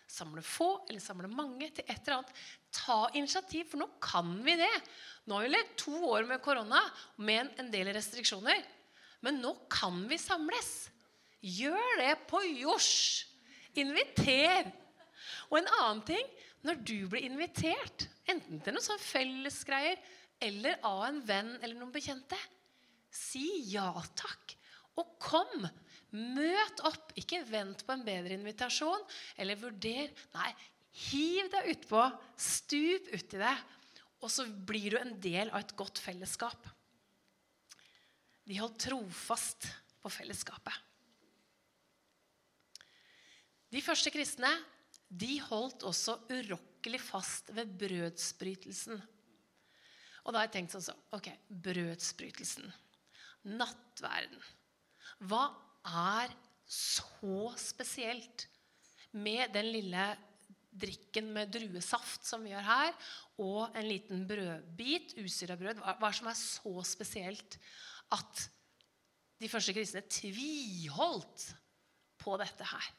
Samle 0.09 0.41
få 0.45 0.67
eller 0.89 1.01
samle 1.01 1.29
mange 1.31 1.69
til 1.73 1.85
et 1.85 2.01
eller 2.01 2.19
annet. 2.19 2.43
Ta 2.73 2.99
initiativ, 3.17 3.69
for 3.71 3.81
nå 3.81 3.87
kan 4.01 4.35
vi 4.45 4.57
det. 4.59 4.73
Nå 5.25 5.37
har 5.37 5.47
vi 5.47 5.53
levd 5.53 5.73
to 5.79 5.95
år 6.09 6.27
med 6.29 6.43
korona 6.45 6.81
med 7.21 7.53
en 7.61 7.71
del 7.73 7.91
restriksjoner. 7.95 8.61
Men 9.25 9.41
nå 9.43 9.55
kan 9.71 10.03
vi 10.09 10.19
samles. 10.21 10.89
Gjør 11.39 12.01
det 12.01 12.13
på 12.29 12.41
jors. 12.59 12.91
Inviter. 13.79 14.69
Og 15.49 15.59
en 15.59 15.71
annen 15.79 16.05
ting 16.07 16.31
når 16.65 16.79
du 16.83 16.97
blir 17.11 17.27
invitert, 17.27 18.07
enten 18.29 18.61
til 18.63 18.75
noen 18.75 18.85
sånn 18.85 19.01
fellesgreier 19.01 19.99
eller 20.43 20.79
av 20.87 21.03
en 21.07 21.19
venn 21.25 21.51
eller 21.59 21.75
noen 21.77 21.93
bekjente, 21.93 22.37
si 23.11 23.45
ja 23.71 23.91
takk. 24.19 24.55
Og 24.99 25.15
kom. 25.21 25.67
Møt 26.09 26.81
opp. 26.87 27.13
Ikke 27.19 27.43
vent 27.47 27.85
på 27.85 27.93
en 27.93 28.05
bedre 28.05 28.35
invitasjon 28.35 29.03
eller 29.39 29.59
vurder. 29.59 30.09
Nei, 30.35 30.49
hiv 31.09 31.51
deg 31.53 31.69
utpå. 31.75 32.03
Stup 32.39 33.11
uti 33.13 33.39
det. 33.39 33.55
Og 34.19 34.31
så 34.33 34.43
blir 34.49 34.95
du 34.95 34.99
en 34.99 35.15
del 35.21 35.51
av 35.53 35.61
et 35.61 35.75
godt 35.79 36.01
fellesskap. 36.03 36.67
De 38.49 38.57
holdt 38.57 38.81
trofast 38.87 39.69
på 40.01 40.11
fellesskapet. 40.11 40.73
De 43.69 43.81
første 43.85 44.09
kristne 44.09 44.49
de 45.09 45.39
holdt 45.41 45.85
også 45.89 46.19
urokkelig 46.29 47.01
fast 47.01 47.49
ved 47.55 47.71
brødsbrytelsen. 47.81 48.99
Og 50.23 50.33
da 50.33 50.41
har 50.41 50.47
jeg 50.47 50.55
tenkt 50.59 50.75
sånn 50.75 50.85
så, 50.85 50.95
Ok, 51.17 51.31
brødsbrytelsen. 51.49 52.69
Nattverden. 53.49 54.41
Hva 55.25 55.47
er 55.89 56.33
så 56.69 57.49
spesielt 57.57 58.45
med 59.17 59.49
den 59.55 59.71
lille 59.73 60.05
drikken 60.79 61.31
med 61.33 61.49
druesaft 61.55 62.27
som 62.27 62.43
vi 62.45 62.53
gjør 62.53 62.67
her, 62.67 62.93
og 63.41 63.75
en 63.79 63.87
liten 63.89 64.21
brødbit, 64.29 65.15
usyra 65.17 65.57
brød? 65.57 65.81
Hva 65.81 66.11
er 66.11 66.19
som 66.19 66.29
er 66.29 66.37
så 66.37 66.75
spesielt 66.85 67.57
at 68.13 68.45
de 69.39 69.49
første 69.49 69.73
kristne 69.73 70.05
tviholdt 70.05 71.49
på 72.21 72.37
dette 72.37 72.69
her? 72.69 72.93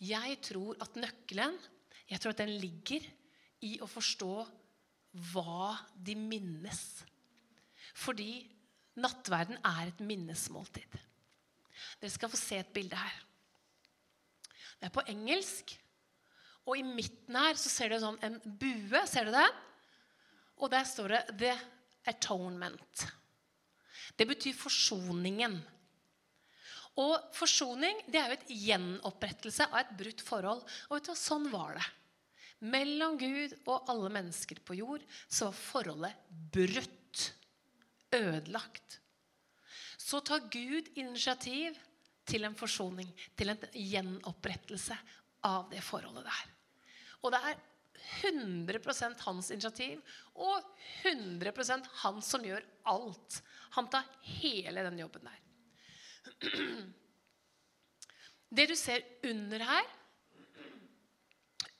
Jeg 0.00 0.38
tror 0.44 0.76
at 0.82 0.98
nøkkelen 1.00 1.56
jeg 2.06 2.22
tror 2.22 2.34
at 2.34 2.42
den 2.44 2.52
ligger 2.62 3.02
i 3.66 3.76
å 3.82 3.88
forstå 3.90 4.32
hva 5.32 5.72
de 6.06 6.14
minnes. 6.18 6.82
Fordi 7.96 8.44
nattverden 9.00 9.58
er 9.64 9.90
et 9.90 10.02
minnesmåltid. 10.04 10.98
Dere 12.00 12.12
skal 12.12 12.30
få 12.30 12.38
se 12.38 12.60
et 12.60 12.72
bilde 12.72 12.98
her. 12.98 13.16
Det 14.76 14.88
er 14.88 14.94
på 14.94 15.06
engelsk. 15.10 15.74
Og 16.66 16.78
i 16.78 16.86
midten 16.86 17.38
her 17.38 17.58
så 17.58 17.72
ser 17.72 17.90
du 17.90 17.98
sånn 18.02 18.20
en 18.26 18.38
bue. 18.44 19.02
Ser 19.08 19.28
du 19.28 19.34
det? 19.34 19.48
Og 20.62 20.70
der 20.72 20.86
står 20.88 21.14
det 21.14 21.22
'The 21.38 21.54
Atonement'. 22.12 23.06
Det 24.16 24.26
betyr 24.28 24.54
forsoningen. 24.54 25.58
Og 26.96 27.14
forsoning 27.36 27.98
det 28.08 28.20
er 28.20 28.30
jo 28.30 28.38
et 28.38 28.52
gjenopprettelse 28.66 29.68
av 29.68 29.82
et 29.82 29.94
brutt 29.98 30.22
forhold. 30.24 30.62
Og 30.88 30.96
vet 30.96 31.10
du, 31.10 31.16
sånn 31.18 31.50
var 31.52 31.76
det. 31.76 31.86
Mellom 32.72 33.18
Gud 33.20 33.52
og 33.68 33.90
alle 33.92 34.10
mennesker 34.14 34.62
på 34.64 34.78
jord 34.78 35.04
så 35.28 35.50
var 35.50 35.58
forholdet 35.60 36.30
brutt. 36.54 37.32
Ødelagt. 38.16 39.00
Så 40.00 40.22
tar 40.24 40.46
Gud 40.52 40.88
initiativ 40.94 41.76
til 42.26 42.46
en 42.46 42.56
forsoning, 42.58 43.08
til 43.36 43.52
en 43.52 43.64
gjenopprettelse 43.74 44.96
av 45.46 45.66
det 45.70 45.82
forholdet 45.84 46.24
der. 46.26 46.52
Og 47.22 47.34
det 47.34 47.40
er 47.50 47.64
100% 48.30 49.24
hans 49.26 49.50
initiativ 49.50 50.00
og 50.34 50.62
100% 51.04 51.90
han 52.02 52.22
som 52.22 52.44
gjør 52.46 52.64
alt. 52.92 53.40
Han 53.76 53.90
tar 53.92 54.06
hele 54.38 54.84
den 54.86 55.02
jobben 55.02 55.26
der. 55.26 55.45
Det 58.56 58.66
du 58.70 58.76
ser 58.78 59.02
under 59.26 59.64
her, 59.68 59.88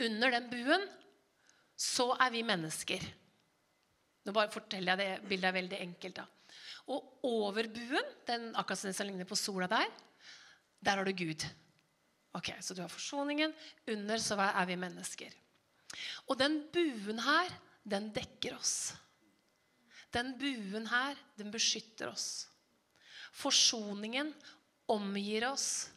under 0.03 0.35
den 0.35 0.49
buen, 0.51 0.89
så 1.77 2.11
er 2.21 2.33
vi 2.35 2.43
mennesker. 2.47 3.05
Nå 4.27 4.35
bare 4.35 4.53
forteller 4.53 4.97
jeg 4.97 5.21
det 5.23 5.29
bildet 5.31 5.49
er 5.49 5.57
veldig 5.61 5.79
enkelt. 5.85 6.17
da. 6.17 6.27
Og 6.93 7.27
over 7.27 7.69
buen, 7.73 8.11
den 8.27 8.51
akkurat 8.57 8.83
som 8.83 9.07
ligner 9.07 9.29
på 9.29 9.39
sola 9.39 9.69
der, 9.71 9.89
der 10.83 10.99
har 10.99 11.07
du 11.07 11.13
Gud. 11.13 11.47
Ok, 12.37 12.53
Så 12.61 12.75
du 12.75 12.83
har 12.83 12.89
forsoningen. 12.89 13.55
Under 13.89 14.19
så 14.19 14.37
er 14.37 14.67
vi 14.67 14.77
mennesker. 14.77 15.33
Og 16.29 16.39
den 16.39 16.61
buen 16.73 17.19
her, 17.25 17.49
den 17.85 18.11
dekker 18.13 18.59
oss. 18.59 18.93
Den 20.13 20.35
buen 20.39 20.87
her, 20.87 21.17
den 21.39 21.51
beskytter 21.51 22.11
oss. 22.11 22.49
Forsoningen 23.37 24.33
omgir 24.93 25.45
oss. 25.51 25.91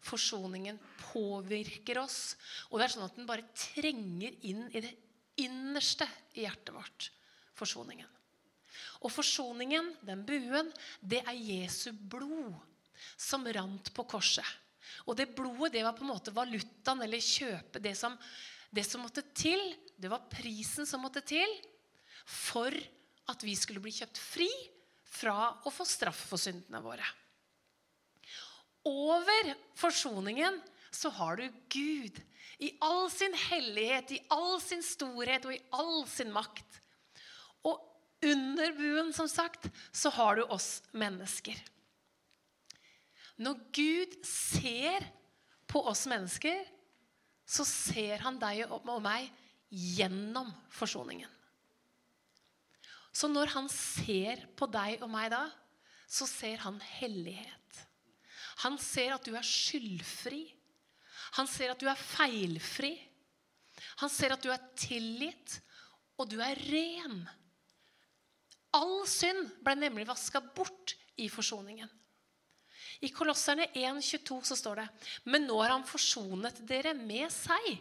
Forsoningen 0.00 0.78
påvirker 1.10 2.00
oss. 2.00 2.36
Og 2.70 2.78
det 2.78 2.86
er 2.86 2.94
sånn 2.94 3.08
at 3.08 3.18
den 3.18 3.28
bare 3.28 3.48
trenger 3.56 4.36
inn 4.46 4.64
i 4.72 4.82
det 4.84 4.94
innerste 5.42 6.08
i 6.38 6.46
hjertet 6.46 6.72
vårt. 6.74 7.10
Forsoningen. 7.58 8.08
Og 9.02 9.12
forsoningen, 9.12 9.92
den 10.06 10.24
buen, 10.26 10.70
det 11.00 11.20
er 11.26 11.36
Jesu 11.36 11.90
blod 11.92 12.56
som 13.18 13.46
rant 13.46 13.92
på 13.94 14.06
korset. 14.08 14.46
Og 15.06 15.16
det 15.18 15.30
blodet 15.36 15.74
det 15.76 15.84
var 15.84 15.94
på 15.96 16.06
en 16.06 16.12
måte 16.14 16.34
valutaen 16.34 17.02
eller 17.04 17.22
kjøpet. 17.22 17.82
Det 17.84 17.94
som, 17.98 18.16
det 18.70 18.86
som 18.86 19.04
måtte 19.04 19.26
til, 19.36 19.60
det 19.98 20.10
var 20.10 20.26
prisen 20.30 20.88
som 20.88 21.02
måtte 21.04 21.22
til 21.26 21.52
for 22.28 22.74
at 23.28 23.44
vi 23.44 23.54
skulle 23.58 23.82
bli 23.84 23.92
kjøpt 23.94 24.18
fri 24.20 24.48
fra 25.08 25.52
å 25.64 25.72
få 25.72 25.86
straff 25.88 26.20
for 26.30 26.40
syndene 26.40 26.82
våre. 26.84 27.06
Over 28.88 29.54
forsoningen 29.76 30.60
så 30.90 31.10
har 31.18 31.36
du 31.36 31.48
Gud 31.68 32.20
i 32.58 32.72
all 32.82 33.10
sin 33.10 33.34
hellighet, 33.34 34.12
i 34.12 34.20
all 34.34 34.58
sin 34.62 34.82
storhet 34.82 35.46
og 35.46 35.54
i 35.54 35.62
all 35.74 36.02
sin 36.10 36.32
makt. 36.34 36.80
Og 37.66 37.78
under 38.24 38.72
buen, 38.74 39.12
som 39.14 39.28
sagt, 39.30 39.68
så 39.92 40.10
har 40.16 40.38
du 40.38 40.46
oss 40.50 40.80
mennesker. 40.90 41.58
Når 43.38 43.60
Gud 43.72 44.16
ser 44.26 45.06
på 45.70 45.84
oss 45.86 46.06
mennesker, 46.10 46.64
så 47.48 47.64
ser 47.64 48.24
han 48.24 48.40
deg 48.40 48.66
og 48.66 48.88
meg 49.04 49.28
gjennom 49.70 50.50
forsoningen. 50.74 51.37
Så 53.18 53.26
når 53.30 53.50
han 53.56 53.66
ser 53.72 54.44
på 54.58 54.68
deg 54.70 55.02
og 55.02 55.10
meg 55.10 55.32
da, 55.32 55.48
så 56.06 56.26
ser 56.28 56.60
han 56.62 56.78
hellighet. 57.00 57.82
Han 58.62 58.78
ser 58.80 59.16
at 59.16 59.26
du 59.26 59.34
er 59.38 59.46
skyldfri. 59.46 60.44
Han 61.38 61.50
ser 61.50 61.74
at 61.74 61.82
du 61.82 61.88
er 61.90 61.98
feilfri. 61.98 62.94
Han 64.02 64.10
ser 64.10 64.34
at 64.34 64.42
du 64.42 64.50
er 64.54 64.62
tilgitt, 64.78 65.58
og 66.18 66.30
du 66.30 66.38
er 66.42 66.58
ren. 66.70 67.20
All 68.74 69.00
synd 69.08 69.50
ble 69.64 69.74
nemlig 69.78 70.06
vaska 70.08 70.42
bort 70.54 70.94
i 71.18 71.28
forsoningen. 71.32 71.90
I 73.06 73.10
Kolosserne 73.14 73.68
1,22 73.78 74.40
så 74.48 74.56
står 74.58 74.80
det 74.80 74.88
Men 75.30 75.46
nå 75.46 75.58
har 75.60 75.74
han 75.76 75.86
forsonet 75.86 76.58
dere 76.66 76.94
med 76.98 77.30
seg, 77.34 77.78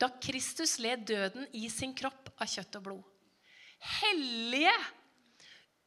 da 0.00 0.08
Kristus 0.22 0.78
led 0.80 1.04
døden 1.08 1.48
i 1.58 1.68
sin 1.72 1.92
kropp 1.96 2.30
av 2.38 2.48
kjøtt 2.48 2.78
og 2.80 2.84
blod. 2.86 3.06
Hellige, 3.78 4.74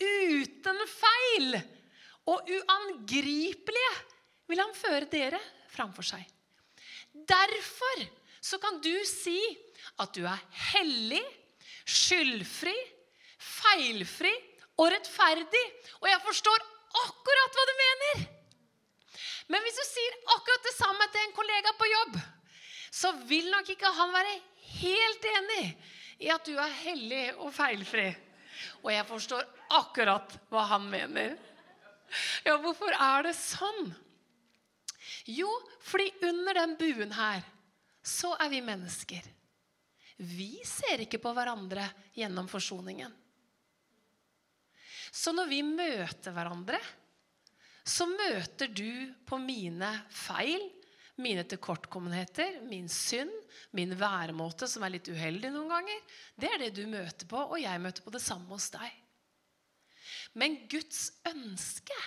uten 0.02 0.80
feil 0.90 1.58
og 2.32 2.48
uangripelige 2.48 3.92
vil 4.50 4.62
han 4.62 4.74
føre 4.78 5.10
dere 5.12 5.40
framfor 5.72 6.06
seg. 6.06 6.24
Derfor 7.12 8.06
så 8.42 8.58
kan 8.62 8.80
du 8.84 8.94
si 9.08 9.40
at 10.02 10.14
du 10.16 10.24
er 10.26 10.42
hellig, 10.72 11.22
skyldfri, 11.86 12.76
feilfri 13.38 14.34
og 14.80 14.92
rettferdig. 14.94 15.64
Og 16.02 16.08
jeg 16.10 16.24
forstår 16.26 16.68
akkurat 17.04 17.58
hva 17.58 17.66
du 17.68 17.74
mener. 17.82 18.24
Men 19.52 19.64
hvis 19.66 19.80
du 19.80 19.86
sier 19.86 20.20
akkurat 20.38 20.68
det 20.68 20.76
samme 20.78 21.08
til 21.12 21.26
en 21.26 21.36
kollega 21.36 21.74
på 21.78 21.90
jobb, 21.92 22.20
så 22.92 23.12
vil 23.28 23.50
nok 23.52 23.70
ikke 23.74 23.92
han 23.98 24.14
være 24.14 24.38
helt 24.82 25.28
enig 25.36 25.66
i 26.22 26.30
at 26.32 26.46
du 26.46 26.54
er 26.60 26.80
hellig 26.84 27.24
og 27.42 27.50
feilfri. 27.56 28.10
Og 28.84 28.92
jeg 28.94 29.08
forstår 29.10 29.48
akkurat 29.74 30.36
hva 30.52 30.68
han 30.76 30.86
mener. 30.92 31.36
Ja, 32.46 32.58
hvorfor 32.62 32.94
er 32.94 33.26
det 33.26 33.36
sånn? 33.40 33.92
Jo, 35.30 35.50
fordi 35.86 36.10
under 36.30 36.58
den 36.62 36.76
buen 36.80 37.14
her 37.16 37.44
så 38.02 38.34
er 38.42 38.50
vi 38.52 38.62
mennesker. 38.66 39.26
Vi 40.22 40.54
ser 40.68 41.02
ikke 41.06 41.22
på 41.22 41.34
hverandre 41.34 41.88
gjennom 42.18 42.50
forsoningen. 42.50 43.14
Så 45.12 45.34
når 45.36 45.50
vi 45.50 45.62
møter 45.66 46.34
hverandre, 46.36 46.80
så 47.84 48.06
møter 48.08 48.70
du 48.70 49.12
på 49.28 49.40
mine 49.42 49.90
feil, 50.14 50.62
mine 51.22 51.44
tilkortkommenheter, 51.48 52.60
min 52.68 52.90
synd, 52.92 53.32
min 53.78 53.94
væremåte 53.98 54.68
som 54.70 54.84
er 54.84 54.96
litt 54.96 55.10
uheldig 55.12 55.52
noen 55.54 55.72
ganger. 55.72 56.18
Det 56.36 56.50
er 56.50 56.66
det 56.66 56.74
du 56.78 56.84
møter 56.90 57.30
på, 57.30 57.40
og 57.54 57.60
jeg 57.62 57.84
møter 57.84 58.06
på 58.06 58.14
det 58.14 58.24
samme 58.24 58.50
hos 58.52 58.72
deg. 58.74 58.90
Men 60.38 60.58
Guds 60.72 61.10
ønske, 61.28 61.98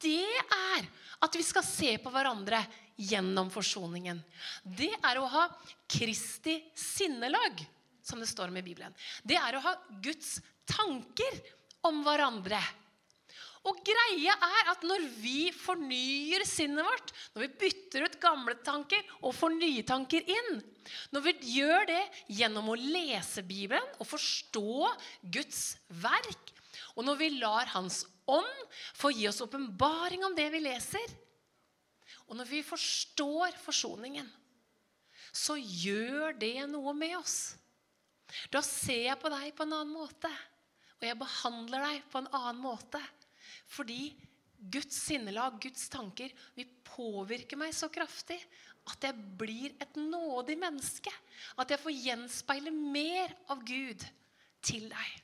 det 0.00 0.24
er 0.24 0.86
at 1.20 1.36
vi 1.36 1.44
skal 1.44 1.64
se 1.66 1.92
på 2.00 2.12
hverandre 2.12 2.62
gjennom 3.00 3.50
forsoningen. 3.52 4.20
Det 4.64 4.92
er 4.96 5.20
å 5.20 5.28
ha 5.30 5.46
Kristi 5.90 6.56
sinnelag, 6.76 7.60
som 8.02 8.20
det 8.20 8.28
står 8.30 8.48
om 8.50 8.58
i 8.60 8.64
Bibelen. 8.64 8.94
Det 9.22 9.36
er 9.38 9.56
å 9.56 9.64
ha 9.64 9.74
Guds 10.02 10.38
tanker 10.68 11.40
om 11.86 12.02
hverandre. 12.04 12.60
Og 13.68 13.76
greia 13.84 14.32
er 14.32 14.70
at 14.72 14.84
når 14.88 15.02
vi 15.20 15.50
fornyer 15.52 16.46
sinnet 16.48 16.86
vårt, 16.86 17.10
når 17.34 17.44
vi 17.44 17.48
bytter 17.60 18.06
ut 18.06 18.16
gamle 18.22 18.54
tanker 18.64 19.02
og 19.20 19.34
får 19.36 19.52
nye 19.58 19.82
tanker 19.84 20.24
inn 20.24 20.62
Når 21.12 21.26
vi 21.26 21.34
gjør 21.58 21.84
det 21.90 22.00
gjennom 22.38 22.70
å 22.72 22.78
lese 22.80 23.44
Bibelen 23.44 23.84
og 23.98 24.08
forstå 24.08 24.88
Guds 25.36 25.60
verk, 26.00 26.54
og 26.96 27.04
når 27.04 27.20
vi 27.20 27.28
lar 27.36 27.68
Hans 27.74 28.02
ånd 28.30 28.64
få 28.96 29.12
gi 29.12 29.28
oss 29.28 29.42
åpenbaring 29.44 30.24
om 30.24 30.34
det 30.36 30.48
vi 30.54 30.62
leser, 30.64 31.16
og 32.30 32.38
når 32.38 32.48
vi 32.48 32.62
forstår 32.62 33.56
forsoningen, 33.60 34.26
så 35.34 35.56
gjør 35.58 36.36
det 36.38 36.56
noe 36.70 36.94
med 36.96 37.16
oss. 37.18 37.38
Da 38.50 38.62
ser 38.62 39.08
jeg 39.08 39.18
på 39.18 39.30
deg 39.32 39.50
på 39.54 39.66
en 39.66 39.74
annen 39.74 39.94
måte, 39.94 40.30
og 41.00 41.06
jeg 41.06 41.18
behandler 41.18 41.86
deg 41.88 42.04
på 42.12 42.22
en 42.22 42.30
annen 42.30 42.62
måte. 42.62 43.00
Fordi 43.70 44.10
Guds 44.60 44.98
sinnelag, 45.06 45.60
Guds 45.62 45.88
tanker, 45.88 46.32
vil 46.56 46.68
påvirke 46.84 47.56
meg 47.56 47.72
så 47.76 47.88
kraftig 47.92 48.38
at 48.90 49.06
jeg 49.06 49.16
blir 49.40 49.72
et 49.80 49.96
nådig 49.96 50.56
menneske. 50.60 51.12
At 51.60 51.70
jeg 51.72 51.80
får 51.80 51.96
gjenspeile 51.96 52.72
mer 52.74 53.32
av 53.52 53.64
Gud 53.66 54.04
til 54.66 54.88
deg. 54.92 55.18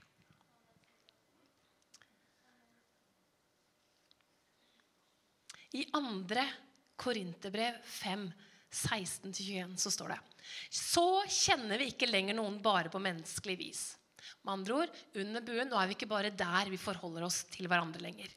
I 5.76 5.84
andre 5.98 6.46
Korinterbrev 6.96 7.76
5, 7.84 8.24
16-21 8.72 9.76
så 9.76 9.92
står 9.92 10.14
det 10.14 10.18
Så 10.72 11.04
kjenner 11.28 11.82
vi 11.82 11.90
ikke 11.92 12.08
lenger 12.08 12.38
noen 12.38 12.56
bare 12.64 12.88
på 12.92 13.02
menneskelig 13.02 13.58
vis. 13.60 13.82
Med 14.46 14.60
andre 14.60 14.80
ord, 14.84 14.98
under 15.18 15.42
buen, 15.42 15.66
nå 15.66 15.78
er 15.80 15.90
vi 15.90 15.96
ikke 15.96 16.08
bare 16.10 16.30
der 16.30 16.70
vi 16.70 16.78
forholder 16.78 17.26
oss 17.26 17.42
til 17.50 17.66
hverandre 17.66 18.04
lenger. 18.04 18.30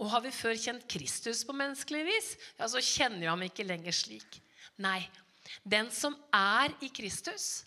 Og 0.00 0.08
har 0.08 0.22
vi 0.24 0.32
før 0.32 0.56
kjent 0.56 0.86
Kristus 0.88 1.42
på 1.44 1.52
menneskelig 1.58 2.04
vis, 2.06 2.30
ja, 2.56 2.68
så 2.70 2.80
kjenner 2.80 3.20
vi 3.20 3.28
ham 3.28 3.44
ikke 3.44 3.66
lenger 3.66 3.92
slik. 3.92 4.38
Nei, 4.80 5.02
den 5.66 5.90
som 5.92 6.16
er 6.32 6.72
i 6.80 6.88
Kristus, 6.94 7.66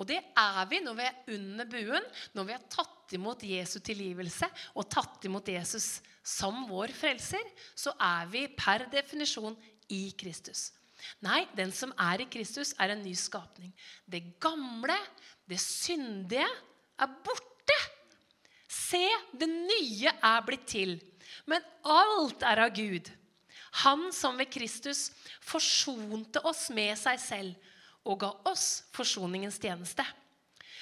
og 0.00 0.06
det 0.08 0.20
er 0.22 0.62
vi 0.70 0.78
når 0.80 0.96
vi 0.96 1.06
er 1.08 1.34
under 1.34 1.68
buen, 1.68 2.06
når 2.36 2.46
vi 2.46 2.54
har 2.56 2.68
tatt 2.72 3.16
imot 3.16 3.42
Jesu 3.44 3.80
tilgivelse 3.84 4.46
og 4.78 4.88
tatt 4.92 5.26
imot 5.28 5.50
Jesus 5.50 5.98
som 6.24 6.62
vår 6.70 6.94
frelser, 6.96 7.42
så 7.74 7.92
er 7.98 8.30
vi 8.30 8.46
per 8.54 8.86
definisjon 8.92 9.58
i 9.92 10.06
Kristus. 10.16 10.70
Nei, 11.24 11.42
den 11.56 11.72
som 11.72 11.92
er 11.98 12.22
i 12.22 12.28
Kristus, 12.32 12.72
er 12.78 12.94
en 12.94 13.02
ny 13.04 13.12
skapning. 13.16 13.72
Det 14.04 14.22
gamle, 14.40 14.96
det 15.48 15.58
syndige, 15.60 16.48
er 17.00 17.14
borte. 17.24 17.78
Se, 18.70 19.02
det 19.32 19.48
nye 19.48 20.12
er 20.12 20.44
blitt 20.46 20.68
til. 20.70 20.98
Men 21.48 21.64
alt 21.86 22.44
er 22.46 22.64
av 22.66 22.74
Gud. 22.76 23.10
Han 23.84 24.08
som 24.14 24.38
ved 24.38 24.50
Kristus 24.50 25.08
forsonte 25.46 26.42
oss 26.46 26.68
med 26.74 26.96
seg 26.98 27.20
selv 27.22 27.68
og 28.08 28.18
ga 28.24 28.30
oss 28.50 28.82
forsoningens 28.96 29.60
tjeneste. 29.62 30.04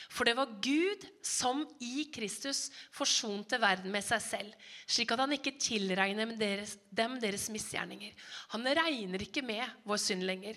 For 0.08 0.24
det 0.24 0.38
var 0.38 0.54
Gud 0.64 1.04
som 1.26 1.60
i 1.84 2.06
Kristus 2.12 2.68
forsonte 2.96 3.58
verden 3.60 3.92
med 3.92 4.04
seg 4.06 4.22
selv, 4.24 4.54
slik 4.88 5.12
at 5.12 5.20
han 5.20 5.34
ikke 5.36 5.58
tilregner 5.60 6.32
deres, 6.40 6.78
dem 6.88 7.18
deres 7.20 7.50
misgjerninger. 7.52 8.14
Han 8.54 8.64
regner 8.80 9.26
ikke 9.26 9.44
med 9.44 9.68
vår 9.84 10.00
synd 10.00 10.24
lenger. 10.24 10.56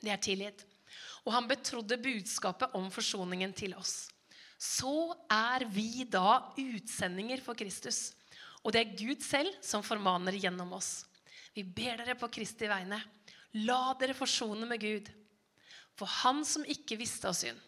Det 0.00 0.14
er 0.14 0.22
tilgitt. 0.22 0.64
Og 1.28 1.32
han 1.36 1.48
betrodde 1.48 2.00
budskapet 2.00 2.72
om 2.76 2.88
forsoningen 2.92 3.52
til 3.56 3.76
oss 3.76 4.06
så 4.60 5.12
er 5.30 5.66
vi 5.70 6.04
da 6.08 6.40
utsendinger 6.60 7.42
for 7.44 7.58
Kristus. 7.58 8.12
Og 8.64 8.72
det 8.72 8.80
er 8.80 8.96
Gud 8.96 9.20
selv 9.24 9.52
som 9.64 9.84
formaner 9.84 10.36
gjennom 10.40 10.72
oss. 10.76 11.04
Vi 11.54 11.62
ber 11.62 12.00
dere 12.00 12.16
på 12.18 12.30
Kristi 12.32 12.68
vegne. 12.70 12.98
La 13.62 13.94
dere 14.00 14.16
forsone 14.16 14.66
med 14.66 14.80
Gud. 14.82 15.10
For 15.94 16.10
han 16.24 16.42
som 16.48 16.64
ikke 16.66 16.98
visste 16.98 17.30
av 17.30 17.36
synd 17.38 17.60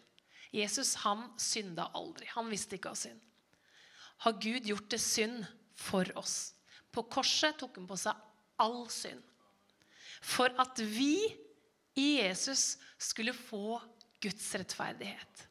Jesus 0.51 0.93
han 1.03 1.25
synda 1.39 1.89
aldri. 1.95 2.27
Han 2.33 2.49
visste 2.51 2.77
ikke 2.77 2.91
av 2.93 2.99
synd. 2.99 3.19
Har 4.23 4.39
Gud 4.41 4.65
gjort 4.65 4.89
det 4.89 5.01
synd 5.03 5.43
for 5.77 6.07
oss? 6.17 6.53
På 6.91 7.03
korset 7.11 7.59
tok 7.59 7.77
han 7.77 7.89
på 7.89 7.97
seg 7.99 8.15
all 8.63 8.87
synd. 8.89 9.21
For 10.23 10.49
at 10.59 10.79
vi 10.81 11.19
i 11.97 12.07
Jesus 12.21 12.77
skulle 12.97 13.35
få 13.35 13.77
Guds 14.23 14.47
rettferdighet. 14.57 15.46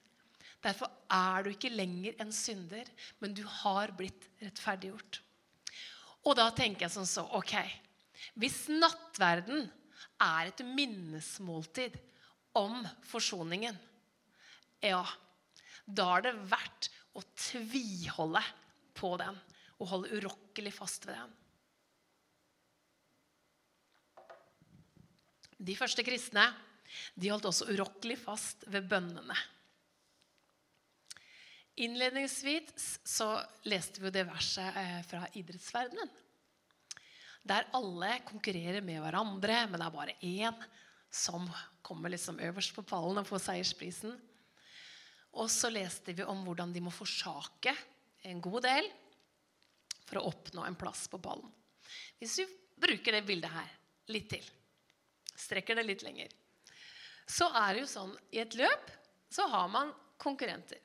Derfor 0.66 0.90
er 1.12 1.44
du 1.46 1.52
ikke 1.52 1.70
lenger 1.70 2.16
en 2.22 2.32
synder, 2.34 2.88
men 3.22 3.34
du 3.36 3.44
har 3.62 3.92
blitt 3.94 4.26
rettferdiggjort. 4.42 5.20
Og 6.26 6.34
da 6.38 6.48
tenker 6.54 6.86
jeg 6.86 6.94
sånn 6.96 7.06
så 7.06 7.22
Ok, 7.38 7.54
hvis 8.40 8.64
nattverden 8.72 9.68
er 10.22 10.50
et 10.50 10.64
minnesmåltid 10.66 11.94
om 12.58 12.80
forsoningen, 13.06 13.78
ja, 14.82 15.04
da 15.86 16.08
er 16.16 16.26
det 16.26 16.36
verdt 16.50 16.90
å 17.16 17.22
tviholde 17.38 18.42
på 18.96 19.14
den 19.20 19.38
og 19.76 19.90
holde 19.92 20.18
urokkelig 20.18 20.72
fast 20.74 21.06
ved 21.06 21.20
den. 21.20 21.34
De 25.56 25.76
første 25.78 26.04
kristne 26.04 26.48
de 27.14 27.30
holdt 27.30 27.48
også 27.48 27.68
urokkelig 27.70 28.18
fast 28.20 28.66
ved 28.72 28.88
bønnene. 28.90 29.36
Innledningsvis 31.76 33.00
så 33.04 33.34
leste 33.68 34.00
vi 34.00 34.08
jo 34.08 34.14
det 34.14 34.24
verset 34.28 34.78
eh, 34.80 35.00
fra 35.04 35.26
idrettsverdenen. 35.36 36.08
Der 37.46 37.68
alle 37.76 38.14
konkurrerer 38.26 38.80
med 38.82 39.02
hverandre, 39.04 39.58
men 39.68 39.78
det 39.78 39.86
er 39.86 39.94
bare 39.94 40.16
én 40.24 40.62
som 41.12 41.44
kommer 41.84 42.10
liksom 42.10 42.40
øverst 42.42 42.74
på 42.74 42.84
pallen 42.86 43.20
og 43.20 43.28
får 43.28 43.44
seiersprisen. 43.44 44.16
Og 45.36 45.50
så 45.52 45.68
leste 45.70 46.16
vi 46.16 46.24
om 46.24 46.40
hvordan 46.46 46.72
de 46.72 46.82
må 46.82 46.92
forsake 46.94 47.74
en 48.26 48.40
god 48.42 48.64
del 48.66 48.88
for 50.06 50.20
å 50.20 50.30
oppnå 50.32 50.64
en 50.64 50.78
plass 50.80 51.04
på 51.12 51.20
ballen. 51.20 51.52
Hvis 52.18 52.38
vi 52.40 52.48
bruker 52.80 53.18
det 53.18 53.26
bildet 53.28 53.52
her 53.52 53.70
litt 54.16 54.30
til, 54.32 54.48
strekker 55.36 55.76
det 55.76 55.86
litt 55.86 56.06
lenger, 56.06 56.32
så 57.28 57.50
er 57.52 57.74
det 57.74 57.84
jo 57.84 57.90
sånn 57.90 58.16
i 58.32 58.40
et 58.40 58.56
løp 58.56 58.90
så 59.28 59.44
har 59.50 59.68
man 59.68 59.92
konkurrenter. 60.22 60.80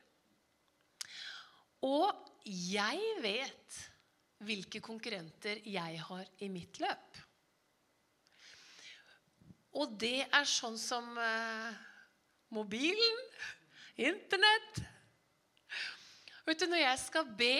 Og 1.87 2.11
jeg 2.45 3.01
vet 3.23 3.79
hvilke 4.45 4.81
konkurrenter 4.83 5.61
jeg 5.69 6.01
har 6.01 6.25
i 6.41 6.49
mitt 6.49 6.79
løp. 6.81 7.19
Og 9.81 9.93
det 10.01 10.25
er 10.25 10.49
sånn 10.49 10.77
som 10.79 11.15
eh, 11.21 11.71
mobilen, 12.51 13.25
Internett. 14.01 14.81
Vet 16.47 16.61
du, 16.63 16.67
Når 16.71 16.81
jeg 16.81 16.99
skal 17.03 17.27
be, 17.37 17.55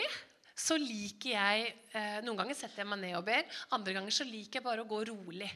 så 0.58 0.78
liker 0.80 1.34
jeg 1.36 1.68
eh, 1.94 2.18
Noen 2.26 2.40
ganger 2.40 2.58
setter 2.58 2.82
jeg 2.82 2.90
meg 2.90 3.02
ned 3.04 3.18
og 3.20 3.28
ber. 3.28 3.46
Andre 3.76 3.94
ganger 3.98 4.16
så 4.16 4.26
liker 4.28 4.60
jeg 4.60 4.66
bare 4.66 4.84
å 4.86 4.90
gå 4.90 5.04
rolig. 5.12 5.50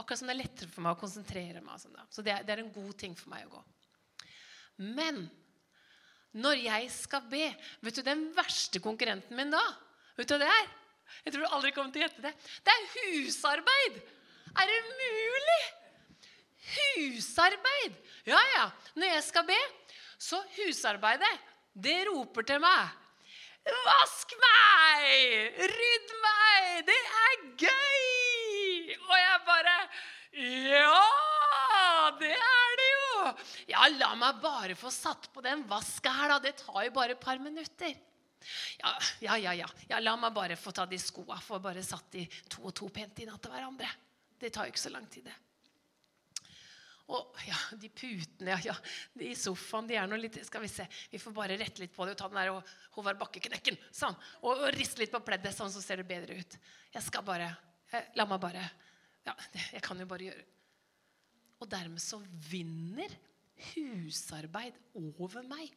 Akkurat 0.00 0.20
som 0.20 0.30
det 0.30 0.36
er 0.36 0.40
lettere 0.40 0.72
for 0.72 0.86
meg 0.86 0.96
å 0.96 1.00
konsentrere 1.00 1.60
meg. 1.64 1.82
Sånn 1.82 1.98
så 2.08 2.24
det 2.24 2.34
er, 2.34 2.46
det 2.46 2.54
er 2.54 2.64
en 2.64 2.72
god 2.72 2.94
ting 3.00 3.16
for 3.18 3.32
meg 3.32 3.46
å 3.48 3.58
gå. 3.58 3.62
Men 4.96 5.26
når 6.38 6.60
jeg 6.62 6.90
skal 6.94 7.24
be 7.30 7.48
Vet 7.82 7.96
du 7.98 8.04
den 8.06 8.28
verste 8.36 8.82
konkurrenten 8.82 9.36
min 9.36 9.50
da? 9.50 9.62
Vet 10.18 10.28
du 10.30 10.36
hva 10.36 10.44
det 10.44 10.52
er? 10.52 10.68
Jeg 11.24 11.34
tror 11.34 11.42
du 11.44 11.54
aldri 11.56 11.72
kommer 11.74 11.92
til 11.92 12.02
å 12.02 12.06
gjette 12.06 12.22
det. 12.24 12.32
Det 12.64 12.72
er 12.72 12.88
husarbeid! 12.94 13.98
Er 14.60 14.70
det 14.70 14.78
mulig? 15.00 15.60
Husarbeid! 16.70 17.98
Ja, 18.28 18.40
ja. 18.54 18.64
Når 18.94 19.14
jeg 19.16 19.24
skal 19.26 19.46
be, 19.48 19.58
så 20.20 20.40
husarbeidet, 20.56 21.32
det 21.74 21.98
roper 22.08 22.46
til 22.46 22.62
meg. 22.62 22.94
Vask 23.84 24.36
meg! 24.40 25.58
Rydd 25.74 26.14
meg! 26.24 26.84
Det 26.88 27.00
er 27.24 27.34
gøy! 27.66 28.96
Og 29.00 29.16
jeg 29.18 29.40
bare 29.50 29.76
Ja, 30.40 31.02
det 32.22 32.36
er 32.36 32.78
det! 32.78 32.79
Ja, 33.70 33.88
la 33.96 34.12
meg 34.18 34.40
bare 34.42 34.76
få 34.78 34.92
satt 34.94 35.30
på 35.34 35.42
den 35.44 35.64
vaska 35.68 36.12
her, 36.14 36.34
da. 36.34 36.38
Det 36.44 36.56
tar 36.62 36.86
jo 36.86 36.94
bare 36.94 37.16
et 37.16 37.22
par 37.22 37.40
minutter. 37.42 37.98
Ja, 38.80 38.94
ja, 39.20 39.36
ja. 39.38 39.54
ja. 39.54 39.68
ja 39.88 40.00
la 40.00 40.16
meg 40.16 40.34
bare 40.36 40.56
få 40.56 40.72
ta 40.72 40.86
de 40.88 40.98
skoa. 41.00 41.38
Få 41.44 41.60
bare 41.62 41.84
satt 41.84 42.10
de 42.16 42.26
to 42.48 42.64
og 42.68 42.74
to 42.76 42.88
pent 42.92 43.22
inn 43.22 43.32
til 43.36 43.52
hverandre. 43.52 43.90
Det 44.40 44.52
tar 44.54 44.68
jo 44.68 44.74
ikke 44.74 44.86
så 44.88 44.92
lang 44.94 45.06
tid, 45.12 45.28
det. 45.28 45.36
Og 47.10 47.40
ja, 47.42 47.56
de 47.80 47.88
putene 47.90 48.52
ja, 48.52 48.58
ja, 48.70 48.74
de 49.18 49.32
i 49.32 49.38
sofaen 49.38 49.88
de 49.88 49.96
er 49.98 50.06
nå 50.06 50.14
litt 50.20 50.36
Skal 50.46 50.62
vi 50.62 50.68
se, 50.70 50.84
vi 51.10 51.18
får 51.18 51.34
bare 51.34 51.56
rette 51.58 51.82
litt 51.82 51.90
på 51.90 52.06
det 52.06 52.14
og 52.14 52.20
ta 52.20 52.28
den 52.30 52.38
der 52.38 52.76
Håvard 52.94 53.18
Bakke-knekken. 53.18 53.78
Sånn. 53.90 54.14
Og, 54.44 54.52
og, 54.52 54.68
riste 54.76 55.02
litt 55.02 55.10
på 55.10 55.22
pleddet, 55.26 55.56
sånn 55.56 55.72
så 55.74 55.82
ser 55.82 56.00
det 56.00 56.06
bedre 56.10 56.38
ut. 56.38 56.56
Jeg 56.94 57.06
skal 57.06 57.26
bare 57.26 57.50
eh, 57.90 58.12
La 58.18 58.28
meg 58.30 58.40
bare 58.42 58.62
Ja, 59.26 59.34
jeg 59.58 59.82
kan 59.84 59.98
jo 60.00 60.06
bare 60.08 60.30
gjøre 60.30 60.46
Og 61.60 61.68
dermed 61.68 62.00
så 62.02 62.20
vinner 62.50 63.12
husarbeid 63.74 64.76
over 64.96 65.44
meg. 65.48 65.68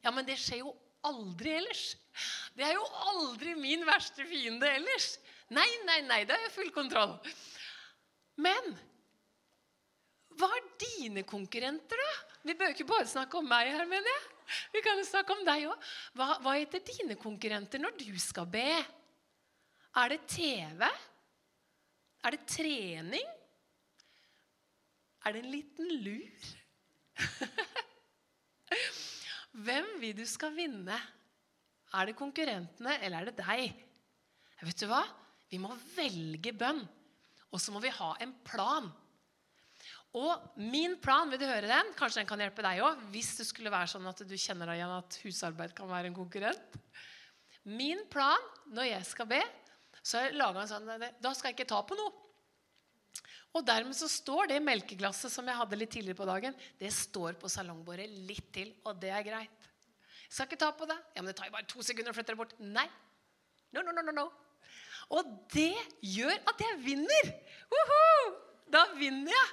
Ja, 0.00 0.12
men 0.14 0.24
det 0.24 0.38
skjer 0.40 0.62
jo 0.62 0.74
aldri 1.04 1.52
ellers. 1.58 1.94
Det 2.56 2.64
er 2.64 2.76
jo 2.76 2.86
aldri 3.12 3.54
min 3.58 3.84
verste 3.88 4.24
fiende 4.28 4.68
ellers. 4.78 5.14
Nei, 5.52 5.68
nei, 5.88 6.00
nei, 6.06 6.22
det 6.28 6.36
er 6.36 6.54
full 6.54 6.70
kontroll. 6.72 7.16
Men 8.40 8.72
hva 10.40 10.48
er 10.56 10.68
dine 10.80 11.24
konkurrenter, 11.28 12.00
da? 12.00 12.12
Vi 12.46 12.56
bør 12.56 12.72
ikke 12.72 12.88
bare 12.88 13.08
snakke 13.08 13.36
om 13.36 13.48
meg 13.48 13.68
her, 13.74 13.84
mener 13.88 14.08
jeg. 14.08 14.28
Vi 14.72 14.80
kan 14.82 14.98
jo 14.98 15.06
snakke 15.06 15.34
om 15.36 15.42
deg 15.46 15.66
òg. 15.70 15.90
Hva, 16.16 16.28
hva 16.42 16.54
heter 16.56 16.82
dine 16.86 17.16
konkurrenter 17.20 17.82
når 17.82 17.98
du 18.00 18.08
skal 18.22 18.48
be? 18.50 18.70
Er 20.00 20.14
det 20.14 20.22
TV? 20.30 20.86
Er 22.24 22.36
det 22.36 22.46
trening? 22.48 23.36
Er 25.26 25.34
det 25.34 25.42
en 25.44 25.52
liten 25.52 25.88
lur? 26.04 26.30
Hvem 29.66 29.88
vil 30.00 30.16
du 30.16 30.24
skal 30.28 30.54
vinne? 30.56 30.96
Er 31.90 32.06
det 32.06 32.18
konkurrentene, 32.18 32.96
eller 33.02 33.20
er 33.20 33.24
det 33.30 33.42
deg? 33.42 33.74
Vet 34.62 34.82
du 34.82 34.86
hva? 34.90 35.02
Vi 35.50 35.58
må 35.58 35.72
velge 35.96 36.52
bønn. 36.54 36.82
Og 37.50 37.58
så 37.58 37.74
må 37.74 37.80
vi 37.82 37.90
ha 37.92 38.12
en 38.22 38.32
plan. 38.46 38.86
Og 40.16 40.58
min 40.58 40.96
plan, 41.02 41.30
vil 41.30 41.40
du 41.42 41.46
høre 41.46 41.70
den? 41.70 41.92
Kanskje 41.98 42.22
den 42.22 42.30
kan 42.30 42.42
hjelpe 42.42 42.64
deg 42.66 42.82
òg. 42.86 43.02
Hvis 43.12 43.34
det 43.38 43.46
skulle 43.48 43.72
være 43.74 43.90
sånn 43.92 44.08
at 44.10 44.22
du 44.26 44.36
kjenner 44.38 44.70
deg 44.70 44.80
igjen 44.80 44.94
at 44.94 45.18
husarbeid 45.24 45.74
kan 45.76 45.90
være 45.90 46.10
en 46.10 46.16
konkurrent. 46.16 46.78
Min 47.70 48.02
plan 48.10 48.42
når 48.72 48.90
jeg 48.90 49.08
skal 49.10 49.28
be, 49.30 49.40
så 50.00 50.18
har 50.18 50.30
jeg 50.30 50.38
laga 50.40 50.62
en 50.62 50.70
sånn 50.70 50.88
Da 51.20 51.32
skal 51.36 51.50
jeg 51.50 51.58
ikke 51.58 51.72
ta 51.74 51.82
på 51.86 51.98
noe. 51.98 52.29
Og 53.56 53.64
dermed 53.66 53.96
så 53.98 54.06
står 54.10 54.52
det 54.52 54.60
melkeglasset 54.62 55.32
som 55.32 55.48
jeg 55.48 55.58
hadde 55.58 55.78
litt 55.78 55.90
tidligere 55.90 56.20
på 56.20 56.28
dagen, 56.28 56.54
det 56.78 56.92
står 56.94 57.34
på 57.40 57.50
salongbordet 57.50 58.06
litt 58.28 58.46
til, 58.54 58.70
og 58.86 59.00
det 59.02 59.10
er 59.10 59.26
greit. 59.26 59.70
Jeg 60.30 60.36
skal 60.36 60.46
ikke 60.46 60.60
ta 60.62 60.70
på 60.78 60.86
det. 60.86 60.98
Ja, 61.16 61.24
men 61.24 61.32
det 61.32 61.38
tar 61.40 61.48
jo 61.48 61.56
bare 61.56 61.66
to 61.66 61.82
sekunder 61.82 62.12
å 62.12 62.14
flytte 62.14 62.36
det 62.36 62.38
bort. 62.38 62.54
Nei. 62.62 62.86
No, 63.74 63.82
no, 63.82 63.90
no, 63.90 64.04
no, 64.06 64.14
no. 64.14 64.28
Og 65.10 65.26
det 65.50 65.74
gjør 66.06 66.36
at 66.52 66.62
jeg 66.62 66.78
vinner. 66.84 67.32
Woohoo! 67.72 68.30
Da 68.70 68.84
vinner 68.94 69.34
jeg. 69.34 69.50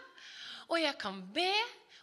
Og 0.67 0.77
jeg 0.83 0.93
kan 1.01 1.17
be, 1.33 1.49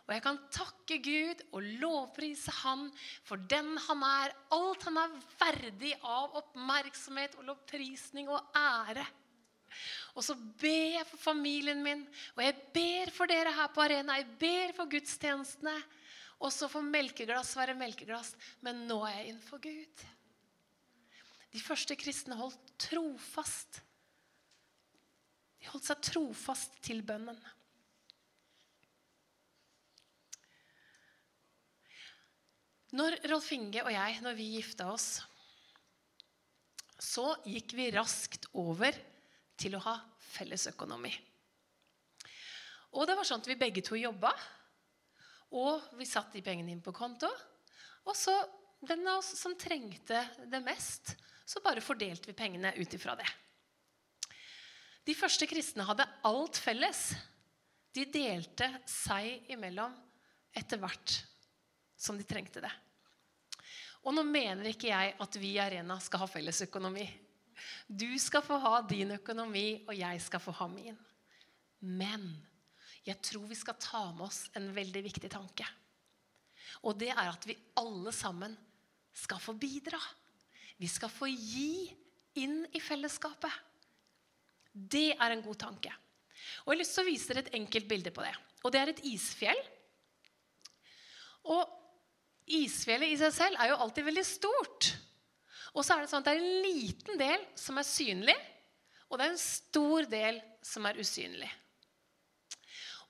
og 0.05 0.15
jeg 0.17 0.25
kan 0.25 0.41
takke 0.53 0.99
Gud 1.05 1.43
og 1.55 1.69
lovprise 1.81 2.53
Han 2.65 2.89
for 3.29 3.41
den 3.51 3.77
han 3.87 4.03
er. 4.09 4.35
Alt 4.57 4.89
han 4.89 4.99
er 5.05 5.15
verdig 5.39 5.95
av 6.01 6.35
oppmerksomhet 6.41 7.39
og 7.39 7.47
lovprisning 7.53 8.33
og 8.33 8.59
ære. 8.59 9.07
Og 10.14 10.22
så 10.22 10.37
ber 10.38 10.94
jeg 10.94 11.07
for 11.09 11.18
familien 11.18 11.81
min, 11.83 12.05
og 12.37 12.42
jeg 12.44 12.55
ber 12.74 13.11
for 13.14 13.31
dere 13.31 13.53
her 13.55 13.70
på 13.74 13.83
arena. 13.83 14.20
Jeg 14.20 14.29
ber 14.38 14.74
for 14.77 14.90
gudstjenestene. 14.90 15.74
Og 16.44 16.53
så 16.53 16.68
får 16.70 16.85
melkeglass 16.87 17.55
være 17.57 17.77
melkeglass. 17.79 18.35
Men 18.62 18.85
nå 18.88 19.00
er 19.09 19.18
jeg 19.18 19.33
innenfor 19.33 19.62
Gud. 19.64 20.05
De 21.55 21.62
første 21.62 21.96
kristne 21.98 22.38
holdt 22.38 22.72
trofast. 22.83 23.81
De 25.62 25.70
holdt 25.70 25.87
seg 25.88 26.03
trofast 26.11 26.81
til 26.85 27.03
bønnen. 27.07 27.38
Når 32.94 33.16
Rolf 33.27 33.48
Inge 33.55 33.83
og 33.83 33.90
jeg 33.90 34.18
når 34.22 34.37
vi 34.38 34.53
gifta 34.55 34.87
oss, 34.92 35.09
så 37.03 37.33
gikk 37.42 37.74
vi 37.74 37.88
raskt 37.94 38.46
over 38.55 38.94
til 39.57 39.77
å 39.77 39.83
ha 39.85 39.95
fellesøkonomi. 40.35 41.12
Og 42.95 43.09
det 43.09 43.17
var 43.19 43.27
sånn 43.27 43.43
at 43.43 43.49
vi 43.51 43.59
begge 43.59 43.83
to 43.85 43.99
jobba, 43.99 44.31
og 45.55 45.95
vi 45.99 46.07
satte 46.07 46.38
de 46.38 46.45
pengene 46.47 46.75
inn 46.75 46.83
på 46.83 46.95
konto. 46.95 47.31
Og 48.07 48.17
så 48.19 48.35
den 48.85 49.07
av 49.09 49.23
oss 49.23 49.33
som 49.38 49.55
trengte 49.59 50.21
det 50.51 50.61
mest, 50.64 51.14
så 51.45 51.61
bare 51.64 51.85
fordelte 51.85 52.31
vi 52.31 52.37
pengene 52.37 52.75
ut 52.77 52.95
ifra 52.97 53.14
det. 53.19 53.29
De 55.05 55.14
første 55.17 55.47
kristne 55.49 55.85
hadde 55.85 56.07
alt 56.25 56.59
felles. 56.61 57.11
De 57.95 58.07
delte 58.11 58.71
seg 58.88 59.51
imellom 59.53 59.93
etter 60.57 60.81
hvert 60.81 61.19
som 61.97 62.19
de 62.19 62.25
trengte 62.27 62.62
det. 62.64 62.73
Og 64.05 64.12
nå 64.17 64.25
mener 64.27 64.69
ikke 64.69 64.90
jeg 64.90 65.14
at 65.21 65.37
vi 65.40 65.55
i 65.55 65.61
Arena 65.62 65.97
skal 66.03 66.25
ha 66.25 66.29
felles 66.29 66.61
økonomi. 66.67 67.05
Du 67.87 68.09
skal 68.19 68.45
få 68.45 68.59
ha 68.62 68.81
din 68.88 69.14
økonomi, 69.17 69.85
og 69.88 69.95
jeg 69.99 70.21
skal 70.25 70.43
få 70.43 70.55
ha 70.61 70.69
min. 70.71 70.99
Men 71.85 72.29
jeg 73.05 73.21
tror 73.25 73.49
vi 73.49 73.59
skal 73.59 73.77
ta 73.81 74.05
med 74.12 74.27
oss 74.29 74.47
en 74.57 74.71
veldig 74.77 75.03
viktig 75.05 75.31
tanke. 75.33 75.67
Og 76.85 76.97
det 77.01 77.11
er 77.12 77.29
at 77.29 77.45
vi 77.47 77.57
alle 77.81 78.12
sammen 78.14 78.57
skal 79.14 79.40
få 79.43 79.55
bidra. 79.59 80.01
Vi 80.81 80.88
skal 80.90 81.12
få 81.12 81.29
gi 81.31 81.93
inn 82.40 82.64
i 82.75 82.81
fellesskapet. 82.83 83.53
Det 84.75 85.12
er 85.14 85.31
en 85.31 85.45
god 85.45 85.61
tanke. 85.61 85.93
Og 86.64 86.73
Jeg 86.73 86.75
har 86.75 86.81
lyst 86.81 86.97
til 86.97 87.05
å 87.05 87.11
vise 87.12 87.31
dere 87.31 87.45
et 87.45 87.57
enkelt 87.61 87.88
bilde 87.88 88.11
på 88.11 88.25
det. 88.25 88.35
Og 88.64 88.73
Det 88.73 88.81
er 88.81 88.90
et 88.90 89.05
isfjell. 89.07 89.62
Og 91.55 91.62
isfjellet 92.49 93.12
i 93.12 93.19
seg 93.21 93.35
selv 93.37 93.61
er 93.61 93.71
jo 93.71 93.81
alltid 93.85 94.09
veldig 94.09 94.25
stort. 94.27 94.90
Og 95.75 95.83
så 95.83 95.97
er 95.97 96.05
det 96.05 96.11
sånn 96.13 96.23
at 96.23 96.29
det 96.31 96.37
er 96.37 96.43
en 96.43 96.65
liten 96.65 97.19
del 97.19 97.45
som 97.59 97.79
er 97.81 97.87
synlig, 97.89 98.37
og 99.11 99.19
det 99.19 99.27
er 99.27 99.35
en 99.35 99.43
stor 99.43 100.09
del 100.11 100.41
som 100.65 100.87
er 100.89 100.99
usynlig. 101.03 101.51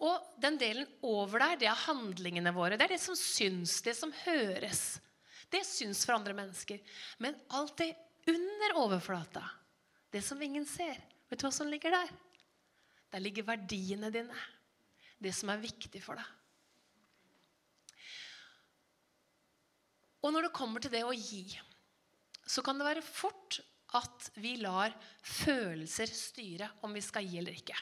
Og 0.05 0.41
den 0.43 0.57
delen 0.59 0.89
over 1.07 1.41
der, 1.41 1.59
det 1.61 1.69
er 1.71 1.85
handlingene 1.87 2.53
våre. 2.57 2.77
Det 2.77 2.89
er 2.89 2.97
det 2.97 3.03
som 3.05 3.17
syns, 3.17 3.79
det 3.85 3.95
som 3.97 4.13
høres. 4.25 4.99
Det 5.53 5.63
syns 5.69 6.03
for 6.05 6.17
andre 6.17 6.35
mennesker. 6.37 6.81
Men 7.23 7.37
alt 7.55 7.77
det 7.79 7.93
under 8.29 8.79
overflata, 8.81 9.45
det 10.11 10.25
som 10.25 10.41
ingen 10.43 10.67
ser, 10.67 10.99
vet 11.29 11.41
du 11.41 11.47
hva 11.47 11.53
som 11.55 11.71
ligger 11.71 11.95
der? 11.95 12.11
Der 13.15 13.23
ligger 13.23 13.47
verdiene 13.47 14.11
dine. 14.13 14.41
Det 15.21 15.33
som 15.37 15.53
er 15.53 15.63
viktig 15.63 16.03
for 16.03 16.19
deg. 16.19 16.27
Og 20.25 20.33
når 20.33 20.49
det 20.49 20.57
kommer 20.57 20.83
til 20.83 20.93
det 20.93 21.05
å 21.05 21.13
gi, 21.15 21.45
så 22.47 22.63
kan 22.65 22.79
det 22.79 22.87
være 22.87 23.05
fort 23.05 23.61
at 23.95 24.31
vi 24.43 24.57
lar 24.63 24.95
følelser 25.23 26.11
styre 26.11 26.69
om 26.87 26.95
vi 26.97 27.03
skal 27.05 27.27
gi 27.29 27.39
eller 27.41 27.57
ikke. 27.57 27.77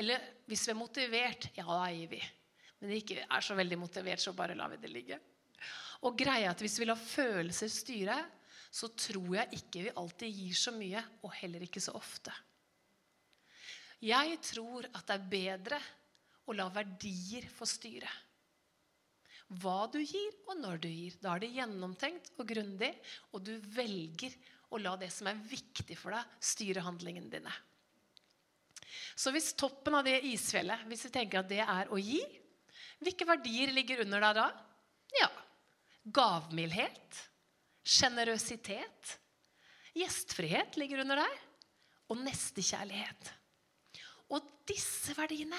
Eller 0.00 0.22
hvis 0.48 0.66
vi 0.66 0.72
er 0.72 0.78
motivert, 0.78 1.48
ja, 1.56 1.66
da 1.66 1.90
gir 1.92 2.10
vi. 2.14 2.20
Men 2.82 2.94
ikke 2.96 3.22
er 3.22 3.44
så 3.44 3.54
veldig 3.54 3.78
motivert, 3.78 4.22
så 4.22 4.34
bare 4.34 4.56
lar 4.58 4.72
vi 4.72 4.80
det 4.82 4.90
ligge. 4.90 5.18
Og 6.02 6.16
greia 6.18 6.50
at 6.50 6.60
Hvis 6.60 6.80
vi 6.80 6.88
lar 6.88 6.98
følelser 6.98 7.70
styre, 7.70 8.16
så 8.72 8.88
tror 8.96 9.36
jeg 9.36 9.60
ikke 9.60 9.84
vi 9.84 9.94
alltid 10.00 10.32
gir 10.32 10.56
så 10.56 10.72
mye, 10.74 11.02
og 11.22 11.34
heller 11.36 11.62
ikke 11.62 11.80
så 11.80 11.94
ofte. 11.94 12.32
Jeg 14.02 14.38
tror 14.42 14.88
at 14.90 15.06
det 15.06 15.14
er 15.14 15.28
bedre 15.30 15.78
å 16.48 16.56
la 16.56 16.66
verdier 16.74 17.46
få 17.52 17.68
styre. 17.68 18.10
Hva 19.62 19.86
du 19.92 19.98
gir, 20.00 20.32
og 20.48 20.56
når 20.60 20.80
du 20.82 20.88
gir. 20.88 21.16
Da 21.22 21.34
er 21.34 21.42
det 21.42 21.52
gjennomtenkt 21.56 22.32
og 22.38 22.48
grundig, 22.48 22.92
og 23.32 23.44
du 23.44 23.54
velger 23.74 24.34
å 24.72 24.80
la 24.80 24.94
det 25.00 25.10
som 25.12 25.28
er 25.28 25.40
viktig 25.50 25.96
for 26.00 26.14
deg, 26.14 26.36
styre 26.40 26.84
handlingene 26.86 27.32
dine. 27.32 27.52
Så 29.16 29.32
hvis 29.34 29.52
toppen 29.58 29.96
av 29.98 30.06
det 30.06 30.22
isfjellet, 30.28 30.86
hvis 30.88 31.06
vi 31.08 31.12
tenker 31.12 31.42
at 31.42 31.50
det 31.50 31.60
er 31.64 31.90
å 31.92 32.00
gi, 32.00 32.20
hvilke 33.02 33.26
verdier 33.28 33.72
ligger 33.74 34.04
under 34.04 34.24
deg 34.24 34.38
da? 34.38 34.46
Ja, 35.18 35.28
gavmildhet, 36.16 37.20
sjenerøsitet, 37.84 39.16
gjestfrihet 39.98 40.78
ligger 40.80 41.02
under 41.04 41.24
der, 41.24 41.38
og 42.12 42.20
nestekjærlighet. 42.24 43.32
Og 44.32 44.44
disse 44.68 45.14
verdiene 45.16 45.58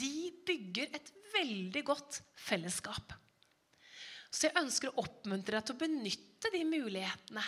de 0.00 0.30
bygger 0.46 0.92
et 0.96 1.12
veldig 1.34 1.82
godt 1.86 2.20
fellesskap. 2.40 3.14
Så 4.30 4.48
jeg 4.48 4.58
ønsker 4.60 4.92
å 4.92 5.04
oppmuntre 5.04 5.56
deg 5.56 5.66
til 5.66 5.76
å 5.76 5.80
benytte 5.80 6.52
de 6.52 6.62
mulighetene 6.68 7.44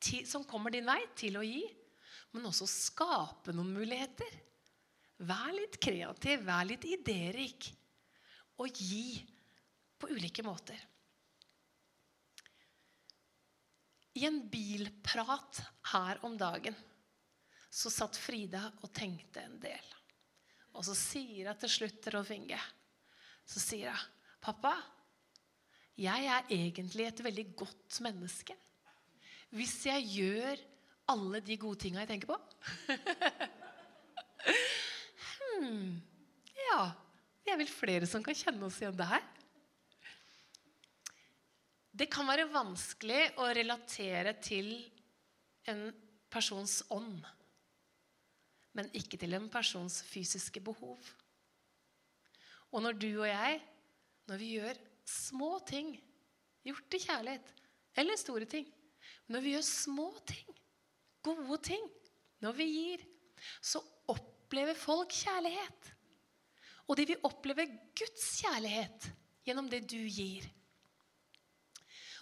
til, 0.00 0.26
som 0.28 0.44
kommer 0.48 0.74
din 0.74 0.88
vei, 0.88 1.00
til 1.16 1.38
å 1.40 1.44
gi. 1.44 1.62
Men 2.34 2.46
også 2.50 2.68
skape 2.68 3.54
noen 3.56 3.72
muligheter. 3.74 4.36
Vær 5.26 5.50
litt 5.56 5.78
kreativ, 5.82 6.44
vær 6.46 6.66
litt 6.68 6.86
idérik. 6.88 7.70
Og 8.60 8.76
gi 8.76 9.20
på 10.00 10.10
ulike 10.12 10.44
måter. 10.44 10.78
I 14.20 14.26
en 14.26 14.42
bilprat 14.50 15.60
her 15.92 16.20
om 16.26 16.36
dagen 16.36 16.76
så 17.70 17.92
satt 17.92 18.18
Frida 18.18 18.64
og 18.82 18.90
tenkte 18.92 19.44
en 19.46 19.58
del. 19.62 19.92
Og 20.80 20.86
så 20.88 20.96
sier 20.96 21.50
hun 21.50 21.60
til 21.60 21.72
slutt 21.74 21.98
til 22.00 22.14
Rolf 22.16 22.30
Inge 22.32 22.58
Så 23.44 23.60
sier 23.60 23.92
hun, 23.92 24.16
'Pappa, 24.40 24.72
jeg 26.00 26.24
er 26.32 26.46
egentlig 26.48 27.04
et 27.04 27.24
veldig 27.24 27.46
godt 27.60 28.00
menneske 28.00 28.56
hvis 29.50 29.74
jeg 29.84 30.06
gjør 30.14 30.60
alle 31.10 31.40
de 31.44 31.56
gode 31.60 31.82
tinga 31.82 32.00
jeg 32.04 32.08
tenker 32.12 32.30
på.' 32.30 32.38
hmm, 35.58 35.98
ja, 36.56 36.80
det 37.44 37.52
er 37.52 37.60
vel 37.60 37.68
flere 37.68 38.08
som 38.08 38.24
kan 38.24 38.38
kjenne 38.38 38.64
oss 38.64 38.78
igjen 38.80 38.96
det 38.96 39.10
her. 39.10 39.26
Det 41.92 42.08
kan 42.08 42.30
være 42.30 42.48
vanskelig 42.54 43.34
å 43.42 43.50
relatere 43.52 44.32
til 44.40 44.70
en 45.68 45.90
persons 46.32 46.78
ånd 46.94 47.26
men 48.76 48.90
ikke 48.94 49.18
til 49.18 49.34
en 49.34 49.48
persons 49.50 50.00
fysiske 50.06 50.62
behov. 50.62 50.98
Og 52.70 52.82
når 52.84 52.98
du 52.98 53.08
og 53.20 53.28
jeg, 53.28 53.60
når 54.30 54.40
vi 54.40 54.52
gjør 54.58 54.78
små 55.10 55.56
ting, 55.66 55.96
gjort 56.66 56.94
i 56.94 57.02
kjærlighet, 57.02 57.54
eller 57.98 58.16
store 58.16 58.46
ting 58.46 58.68
Når 59.26 59.40
vi 59.40 59.52
gjør 59.54 59.64
små 59.66 60.08
ting, 60.26 60.46
gode 61.22 61.56
ting, 61.62 61.82
når 62.42 62.52
vi 62.58 62.66
gir, 62.66 63.02
så 63.62 63.80
opplever 64.10 64.74
folk 64.74 65.12
kjærlighet. 65.14 65.90
Og 66.88 66.98
de 66.98 67.06
vil 67.06 67.26
oppleve 67.26 67.66
Guds 67.94 68.24
kjærlighet 68.40 69.06
gjennom 69.46 69.70
det 69.70 69.84
du 69.90 69.98
gir. 69.98 70.48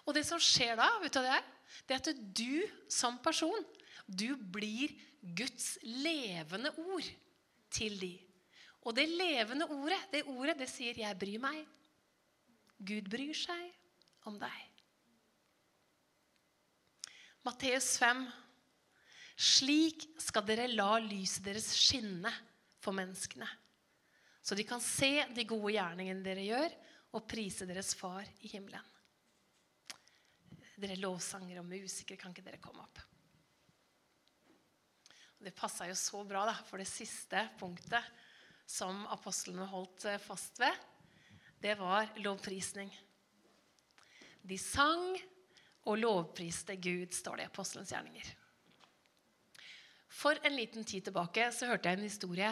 Og 0.04 0.14
det 0.16 0.24
som 0.28 0.40
skjer 0.40 0.76
da, 0.76 0.88
vet 1.02 1.16
du 1.16 1.20
det 1.24 1.32
er? 1.32 1.48
Det 1.88 1.96
er 1.96 2.02
at 2.02 2.20
du 2.37 2.92
som 2.92 3.18
person, 3.24 3.64
du 4.08 4.37
blir 4.37 4.92
Guds 5.20 5.76
levende 5.83 6.72
ord 6.78 7.09
til 7.74 7.98
de. 8.00 8.14
Og 8.87 8.94
det 8.96 9.09
levende 9.11 9.66
ordet, 9.66 10.00
det 10.12 10.24
ordet, 10.26 10.59
det 10.59 10.68
sier 10.70 10.94
'jeg 10.94 11.18
bryr 11.18 11.38
meg'. 11.42 11.66
Gud 12.78 13.11
bryr 13.11 13.35
seg 13.35 13.72
om 14.24 14.38
deg. 14.38 14.68
Matteus 17.44 17.96
5. 17.98 18.26
Slik 19.38 20.04
skal 20.18 20.46
dere 20.46 20.66
la 20.66 20.98
lyset 20.98 21.44
deres 21.44 21.68
skinne 21.78 22.31
for 22.83 22.92
menneskene, 22.92 23.46
så 24.42 24.54
de 24.54 24.64
kan 24.64 24.81
se 24.81 25.24
de 25.35 25.44
gode 25.44 25.72
gjerningene 25.72 26.24
dere 26.24 26.46
gjør, 26.46 26.74
og 27.14 27.28
prise 27.28 27.66
deres 27.66 27.94
far 27.94 28.26
i 28.44 28.48
himmelen. 28.48 28.83
Dere 30.78 30.98
lovsangere 31.00 31.62
og 31.62 31.70
musikere, 31.70 32.18
kan 32.18 32.35
ikke 32.35 32.44
dere 32.44 32.61
komme 32.62 32.83
opp? 32.83 33.00
Det 35.38 35.55
passa 35.55 35.87
jo 35.87 35.94
så 35.94 36.24
bra 36.27 36.42
da, 36.48 36.55
for 36.66 36.83
det 36.83 36.88
siste 36.90 37.44
punktet 37.61 38.05
som 38.68 39.05
apostlene 39.14 39.66
holdt 39.70 40.09
eh, 40.11 40.20
fast 40.20 40.59
ved, 40.61 40.74
det 41.62 41.77
var 41.79 42.11
lovprisning. 42.22 42.90
De 44.42 44.59
sang 44.59 45.14
og 45.88 45.98
lovpriste 45.98 46.77
Gud, 46.77 47.14
står 47.14 47.38
det 47.38 47.46
i 47.46 47.51
apostelens 47.51 47.92
gjerninger. 47.94 48.35
For 50.09 50.38
en 50.42 50.57
liten 50.57 50.85
tid 50.85 51.07
tilbake 51.07 51.48
så 51.55 51.70
hørte 51.70 51.90
jeg 51.90 51.98
en 51.98 52.09
historie 52.09 52.51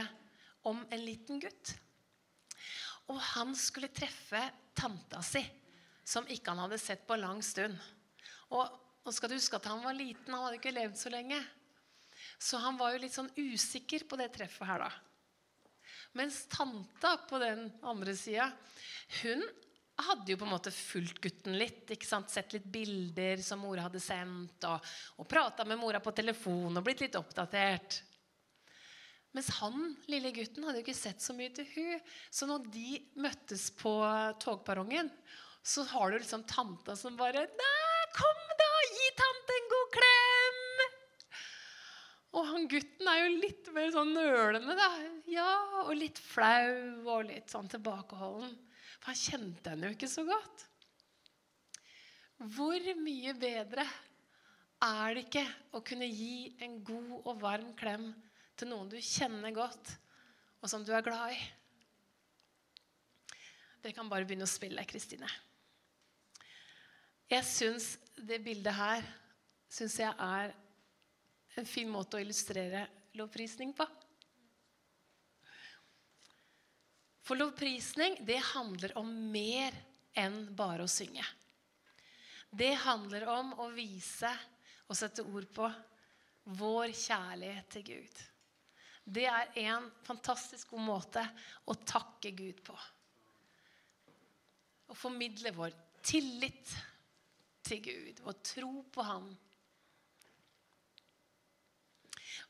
om 0.67 0.81
en 0.91 1.03
liten 1.03 1.41
gutt. 1.43 1.75
Og 3.11 3.19
han 3.35 3.55
skulle 3.59 3.93
treffe 3.95 4.41
tanta 4.77 5.23
si, 5.27 5.43
som 6.07 6.27
ikke 6.31 6.53
han 6.53 6.65
hadde 6.65 6.81
sett 6.81 7.07
på 7.07 7.19
lang 7.19 7.43
stund. 7.45 7.77
Og 8.55 8.83
nå 9.07 9.15
skal 9.15 9.31
du 9.31 9.37
huske 9.39 9.59
at 9.59 9.69
han 9.71 9.83
var 9.85 9.97
liten, 9.97 10.33
han 10.33 10.47
hadde 10.47 10.59
ikke 10.59 10.75
levd 10.75 10.99
så 10.99 11.13
lenge. 11.13 11.39
Så 12.39 12.61
han 12.63 12.77
var 12.77 12.95
jo 12.95 13.03
litt 13.03 13.15
sånn 13.17 13.33
usikker 13.37 14.05
på 14.09 14.19
det 14.21 14.31
treffet 14.35 14.69
her, 14.69 14.87
da. 14.87 14.91
Mens 16.17 16.47
tanta 16.53 17.17
på 17.29 17.39
den 17.41 17.69
andre 17.85 18.15
sida, 18.17 18.51
hun 19.23 19.43
hadde 20.07 20.33
jo 20.33 20.39
på 20.41 20.47
en 20.47 20.53
måte 20.53 20.73
fulgt 20.73 21.21
gutten 21.25 21.57
litt. 21.57 21.89
ikke 21.93 22.09
sant? 22.09 22.33
Sett 22.33 22.53
litt 22.57 22.67
bilder 22.73 23.41
som 23.45 23.63
mora 23.65 23.87
hadde 23.87 24.03
sendt, 24.03 24.65
og, 24.69 24.93
og 25.21 25.29
prata 25.29 25.65
med 25.69 25.81
mora 25.81 26.01
på 26.05 26.15
telefon 26.17 26.77
og 26.77 26.85
blitt 26.85 27.05
litt 27.05 27.19
oppdatert. 27.21 28.03
Mens 29.37 29.51
han, 29.59 29.91
lille 30.09 30.33
gutten, 30.33 30.65
hadde 30.65 30.81
jo 30.81 30.87
ikke 30.87 30.97
sett 30.97 31.21
så 31.21 31.37
mye 31.37 31.53
til 31.53 31.69
hun. 31.75 32.05
Så 32.33 32.49
når 32.49 32.69
de 32.73 33.01
møttes 33.21 33.69
på 33.77 33.93
togperrongen, 34.41 35.11
så 35.67 35.85
har 35.91 36.13
du 36.13 36.21
liksom 36.21 36.47
tanta 36.49 36.95
som 36.97 37.19
bare 37.19 37.43
Nei, 37.59 37.76
Gutten 42.71 43.09
er 43.11 43.21
jo 43.23 43.35
litt 43.41 43.69
mer 43.75 43.91
sånn 43.95 44.15
nølende, 44.17 44.75
da. 44.79 44.89
Ja, 45.31 45.51
og 45.85 45.95
litt 45.99 46.19
flau 46.23 47.07
og 47.13 47.29
litt 47.29 47.53
sånn 47.53 47.69
tilbakeholden. 47.71 48.55
For 48.99 49.13
han 49.13 49.21
kjente 49.21 49.73
henne 49.73 49.91
jo 49.91 49.97
ikke 49.97 50.11
så 50.11 50.25
godt. 50.27 50.67
Hvor 52.57 52.89
mye 53.01 53.33
bedre 53.39 53.87
er 54.85 55.15
det 55.17 55.27
ikke 55.27 55.45
å 55.77 55.81
kunne 55.87 56.09
gi 56.11 56.57
en 56.65 56.81
god 56.85 57.15
og 57.23 57.39
varm 57.41 57.71
klem 57.79 58.11
til 58.57 58.71
noen 58.73 58.91
du 58.93 58.99
kjenner 59.01 59.55
godt, 59.57 59.95
og 60.61 60.69
som 60.69 60.85
du 60.85 60.93
er 60.97 61.05
glad 61.05 61.33
i? 61.33 61.41
Dere 63.81 63.95
kan 63.97 64.11
bare 64.11 64.27
begynne 64.27 64.49
å 64.49 64.51
spille, 64.51 64.85
Kristine. 64.89 65.29
Jeg 67.31 67.47
syns 67.47 67.93
det 68.17 68.41
bildet 68.45 68.75
her 68.77 69.07
synes 69.73 69.97
jeg 69.99 70.13
er 70.13 70.53
en 71.61 71.69
fin 71.69 71.89
måte 71.91 72.19
å 72.19 72.23
illustrere 72.23 72.87
lovprisning 73.17 73.73
på. 73.77 73.87
For 77.27 77.39
lovprisning, 77.39 78.21
det 78.27 78.39
handler 78.53 78.95
om 79.01 79.09
mer 79.33 79.75
enn 80.15 80.45
bare 80.57 80.85
å 80.87 80.91
synge. 80.91 81.25
Det 82.51 82.73
handler 82.85 83.27
om 83.29 83.51
å 83.61 83.67
vise 83.75 84.31
og 84.87 84.95
sette 84.97 85.25
ord 85.27 85.49
på 85.53 85.67
vår 86.57 86.93
kjærlighet 86.95 87.73
til 87.75 87.87
Gud. 87.89 88.21
Det 89.07 89.27
er 89.31 89.51
en 89.67 89.89
fantastisk 90.07 90.71
god 90.75 90.85
måte 90.87 91.25
å 91.67 91.75
takke 91.87 92.31
Gud 92.35 92.63
på. 92.67 92.77
Å 94.87 94.95
formidle 94.95 95.51
vår 95.55 95.75
tillit 96.07 96.71
til 97.67 97.83
Gud, 97.83 98.23
vår 98.23 98.39
tro 98.47 98.73
på 98.95 99.07
Han. 99.07 99.29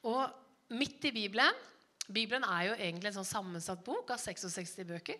Og 0.06 0.74
midt 0.76 1.04
i 1.08 1.14
Bibelen 1.14 1.64
Bibelen 2.06 2.44
er 2.46 2.68
jo 2.68 2.74
egentlig 2.76 3.10
en 3.10 3.18
sånn 3.18 3.26
sammensatt 3.26 3.82
bok 3.86 4.12
av 4.14 4.20
66 4.22 4.76
bøker. 4.86 5.18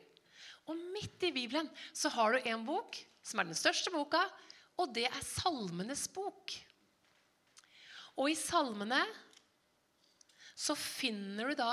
Og 0.71 0.79
midt 0.95 1.25
i 1.27 1.33
Bibelen 1.35 1.69
så 1.91 2.13
har 2.15 2.35
du 2.35 2.47
en 2.47 2.63
bok 2.67 2.99
som 3.27 3.43
er 3.43 3.49
den 3.49 3.59
største 3.59 3.91
boka, 3.91 4.21
og 4.79 4.93
det 4.95 5.09
er 5.09 5.25
Salmenes 5.25 6.05
bok. 6.15 6.55
Og 8.17 8.31
i 8.31 8.37
salmene 8.39 9.01
så 10.57 10.77
finner 10.79 11.51
du 11.51 11.59
da 11.59 11.73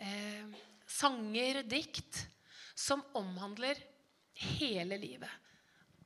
eh, 0.00 0.48
sanger, 0.88 1.60
dikt, 1.68 2.24
som 2.78 3.02
omhandler 3.18 3.78
hele 4.58 4.98
livet. 4.98 5.30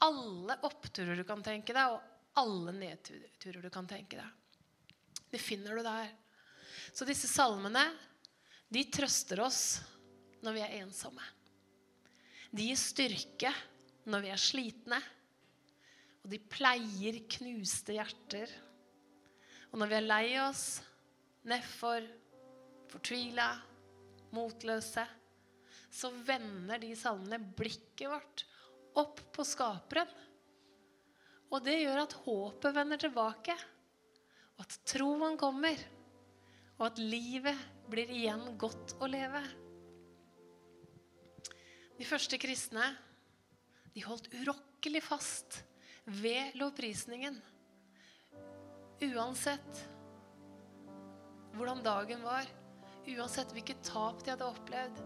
Alle 0.02 0.58
oppturer 0.66 1.16
du 1.16 1.24
kan 1.28 1.44
tenke 1.44 1.76
deg, 1.76 1.94
og 1.94 2.40
alle 2.42 2.74
nedturer 2.74 3.62
du 3.62 3.70
kan 3.72 3.86
tenke 3.88 4.18
deg. 4.18 4.90
Det 5.32 5.40
finner 5.40 5.78
du 5.78 5.86
der. 5.86 6.10
Så 6.90 7.06
disse 7.08 7.30
salmene 7.30 7.84
de 8.72 8.82
trøster 8.90 9.42
oss 9.44 9.62
når 10.42 10.56
vi 10.56 10.64
er 10.64 10.76
ensomme. 10.80 11.24
De 12.52 12.66
gir 12.68 12.80
styrke 12.80 13.52
når 14.10 14.24
vi 14.24 14.32
er 14.34 14.40
slitne. 14.40 14.98
Og 16.22 16.30
de 16.32 16.38
pleier 16.52 17.22
knuste 17.36 17.96
hjerter. 17.96 18.50
Og 19.72 19.80
når 19.80 19.90
vi 19.90 19.96
er 19.98 20.06
lei 20.06 20.26
oss, 20.42 20.66
nedfor, 21.48 22.04
fortvila, 22.92 23.48
motløse, 24.36 25.04
så 25.92 26.10
vender 26.24 26.80
de 26.80 26.92
salmene 26.96 27.40
blikket 27.56 28.08
vårt 28.08 28.44
opp 29.00 29.20
på 29.34 29.44
Skaperen. 29.46 30.12
Og 31.52 31.60
det 31.64 31.82
gjør 31.82 32.04
at 32.04 32.16
håpet 32.24 32.76
vender 32.76 33.00
tilbake, 33.00 33.56
og 34.56 34.64
at 34.64 34.78
troen 34.88 35.36
kommer, 35.40 35.76
og 36.82 36.88
at 36.88 36.98
livet 36.98 37.58
blir 37.86 38.10
igjen 38.10 38.40
godt 38.58 38.96
å 38.98 39.06
leve. 39.06 39.38
De 41.94 42.06
første 42.08 42.34
kristne 42.42 42.88
de 43.94 44.02
holdt 44.02 44.26
urokkelig 44.34 45.02
fast 45.06 45.60
ved 46.10 46.56
lovprisningen. 46.58 47.36
Uansett 49.12 49.82
hvordan 51.54 51.84
dagen 51.86 52.24
var, 52.26 52.48
uansett 53.06 53.54
hvilket 53.54 53.84
tap 53.86 54.24
de 54.24 54.32
hadde 54.32 54.48
opplevd, 54.48 55.02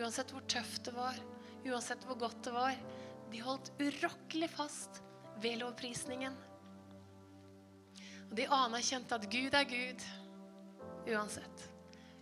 uansett 0.00 0.34
hvor 0.34 0.42
tøft 0.50 0.88
det 0.88 0.96
var, 0.96 1.20
uansett 1.62 2.06
hvor 2.08 2.18
godt 2.18 2.40
det 2.48 2.56
var. 2.56 2.74
De 3.30 3.44
holdt 3.46 3.70
urokkelig 3.78 4.50
fast 4.50 4.98
ved 5.44 5.60
lovprisningen. 5.62 6.34
Og 8.32 8.34
de 8.34 8.50
anerkjente 8.50 9.14
at 9.14 9.30
Gud 9.30 9.54
er 9.54 9.70
Gud 9.70 10.10
uansett. 11.08 11.66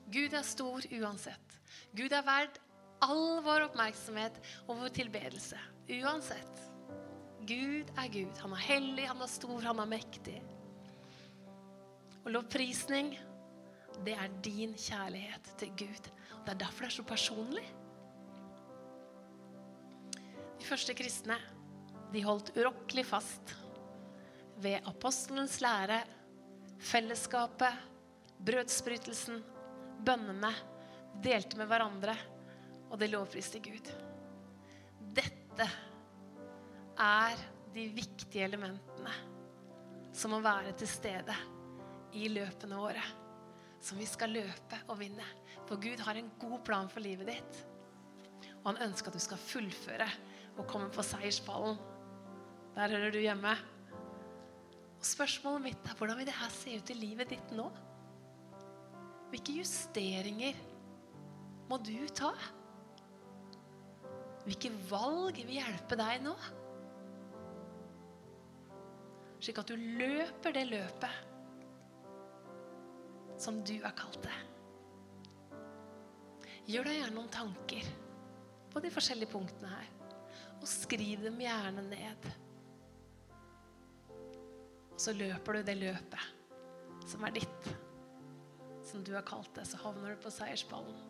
Gud 0.09 0.35
er 0.35 0.47
stor 0.47 0.87
uansett. 1.01 1.59
Gud 1.97 2.13
er 2.13 2.25
verd 2.27 2.61
all 3.05 3.41
vår 3.45 3.69
oppmerksomhet 3.69 4.39
og 4.67 4.81
vår 4.83 4.95
tilbedelse 4.97 5.59
uansett. 5.99 6.65
Gud 7.49 7.91
er 7.97 8.09
Gud. 8.13 8.41
Han 8.43 8.55
er 8.57 8.65
hellig, 8.67 9.07
han 9.09 9.23
er 9.25 9.31
stor, 9.31 9.61
han 9.65 9.81
er 9.81 9.91
mektig. 9.91 10.37
Og 12.25 12.33
lovprisning, 12.35 13.15
det 14.05 14.15
er 14.15 14.35
din 14.45 14.75
kjærlighet 14.77 15.53
til 15.61 15.73
Gud. 15.85 16.11
Det 16.45 16.55
er 16.55 16.61
derfor 16.61 16.85
det 16.85 16.91
er 16.91 16.97
så 16.99 17.07
personlig. 17.09 17.65
De 20.59 20.67
første 20.67 20.95
kristne 20.97 21.39
de 22.13 22.25
holdt 22.25 22.55
urokkelig 22.57 23.05
fast 23.07 23.55
ved 24.59 24.85
apostelens 24.89 25.61
lære, 25.63 26.01
fellesskapet, 26.79 27.88
brødsbrytelsen, 28.47 29.41
bønnene, 30.07 30.53
delte 31.25 31.59
med 31.59 31.71
hverandre, 31.71 32.15
og 32.89 32.99
det 33.01 33.11
lovpriste 33.13 33.61
Gud. 33.63 33.91
Dette 35.17 35.67
er 36.99 37.41
de 37.75 37.87
viktige 37.95 38.47
elementene 38.47 39.13
som 40.19 40.33
må 40.35 40.41
være 40.43 40.73
til 40.79 40.91
stede 40.91 41.35
i 42.19 42.29
løpene 42.33 42.79
våre. 42.79 43.03
Som 43.81 44.01
vi 44.01 44.07
skal 44.11 44.33
løpe 44.35 44.81
og 44.91 44.99
vinne. 44.99 45.27
For 45.69 45.79
Gud 45.79 46.01
har 46.03 46.19
en 46.19 46.33
god 46.41 46.59
plan 46.67 46.89
for 46.91 47.05
livet 47.05 47.29
ditt. 47.31 47.61
Og 48.65 48.73
han 48.73 48.89
ønsker 48.89 49.13
at 49.13 49.19
du 49.19 49.23
skal 49.23 49.39
fullføre 49.39 50.09
og 50.59 50.67
komme 50.67 50.89
på 50.91 51.05
seierspallen. 51.07 51.79
Der 52.75 52.95
hører 52.95 53.15
du 53.15 53.21
hjemme. 53.23 53.53
Og 54.99 55.07
Spørsmålet 55.07 55.69
mitt 55.69 55.87
er 55.87 55.99
hvordan 55.99 56.19
vil 56.19 56.27
det 56.27 56.35
her 56.41 56.51
se 56.51 56.75
ut 56.81 56.91
i 56.91 56.99
livet 56.99 57.31
ditt 57.31 57.55
nå? 57.55 57.69
Hvilke 59.29 59.59
justeringer 59.61 60.57
må 61.69 61.77
du 61.85 62.09
ta? 62.17 62.33
Hvilke 64.47 64.71
valg 64.89 65.37
vil 65.43 65.59
hjelpe 65.59 65.99
deg 66.01 66.23
nå? 66.25 66.35
Slik 69.39 69.61
at 69.61 69.71
du 69.71 69.77
løper 69.77 70.55
det 70.57 70.65
løpet 70.71 71.25
som 73.39 73.61
du 73.63 73.77
er 73.77 73.95
kalt 73.97 74.19
det. 74.25 74.39
Gjør 76.69 76.89
deg 76.89 76.99
gjerne 76.99 77.17
noen 77.17 77.31
tanker 77.33 77.87
på 78.73 78.83
de 78.83 78.91
forskjellige 78.93 79.33
punktene 79.33 79.71
her. 79.73 79.93
Og 80.59 80.67
skriv 80.69 81.23
dem 81.23 81.39
gjerne 81.41 81.85
ned. 81.87 82.27
Og 84.91 84.99
så 85.01 85.15
løper 85.15 85.61
du 85.61 85.69
det 85.69 85.77
løpet 85.79 87.07
som 87.09 87.23
er 87.25 87.37
ditt, 87.39 87.69
som 88.89 89.05
du 89.05 89.15
har 89.15 89.27
kalt 89.29 89.51
det. 89.55 89.67
Så 89.69 89.81
havner 89.85 90.17
du 90.17 90.23
på 90.23 90.33
seiersballen. 90.33 91.08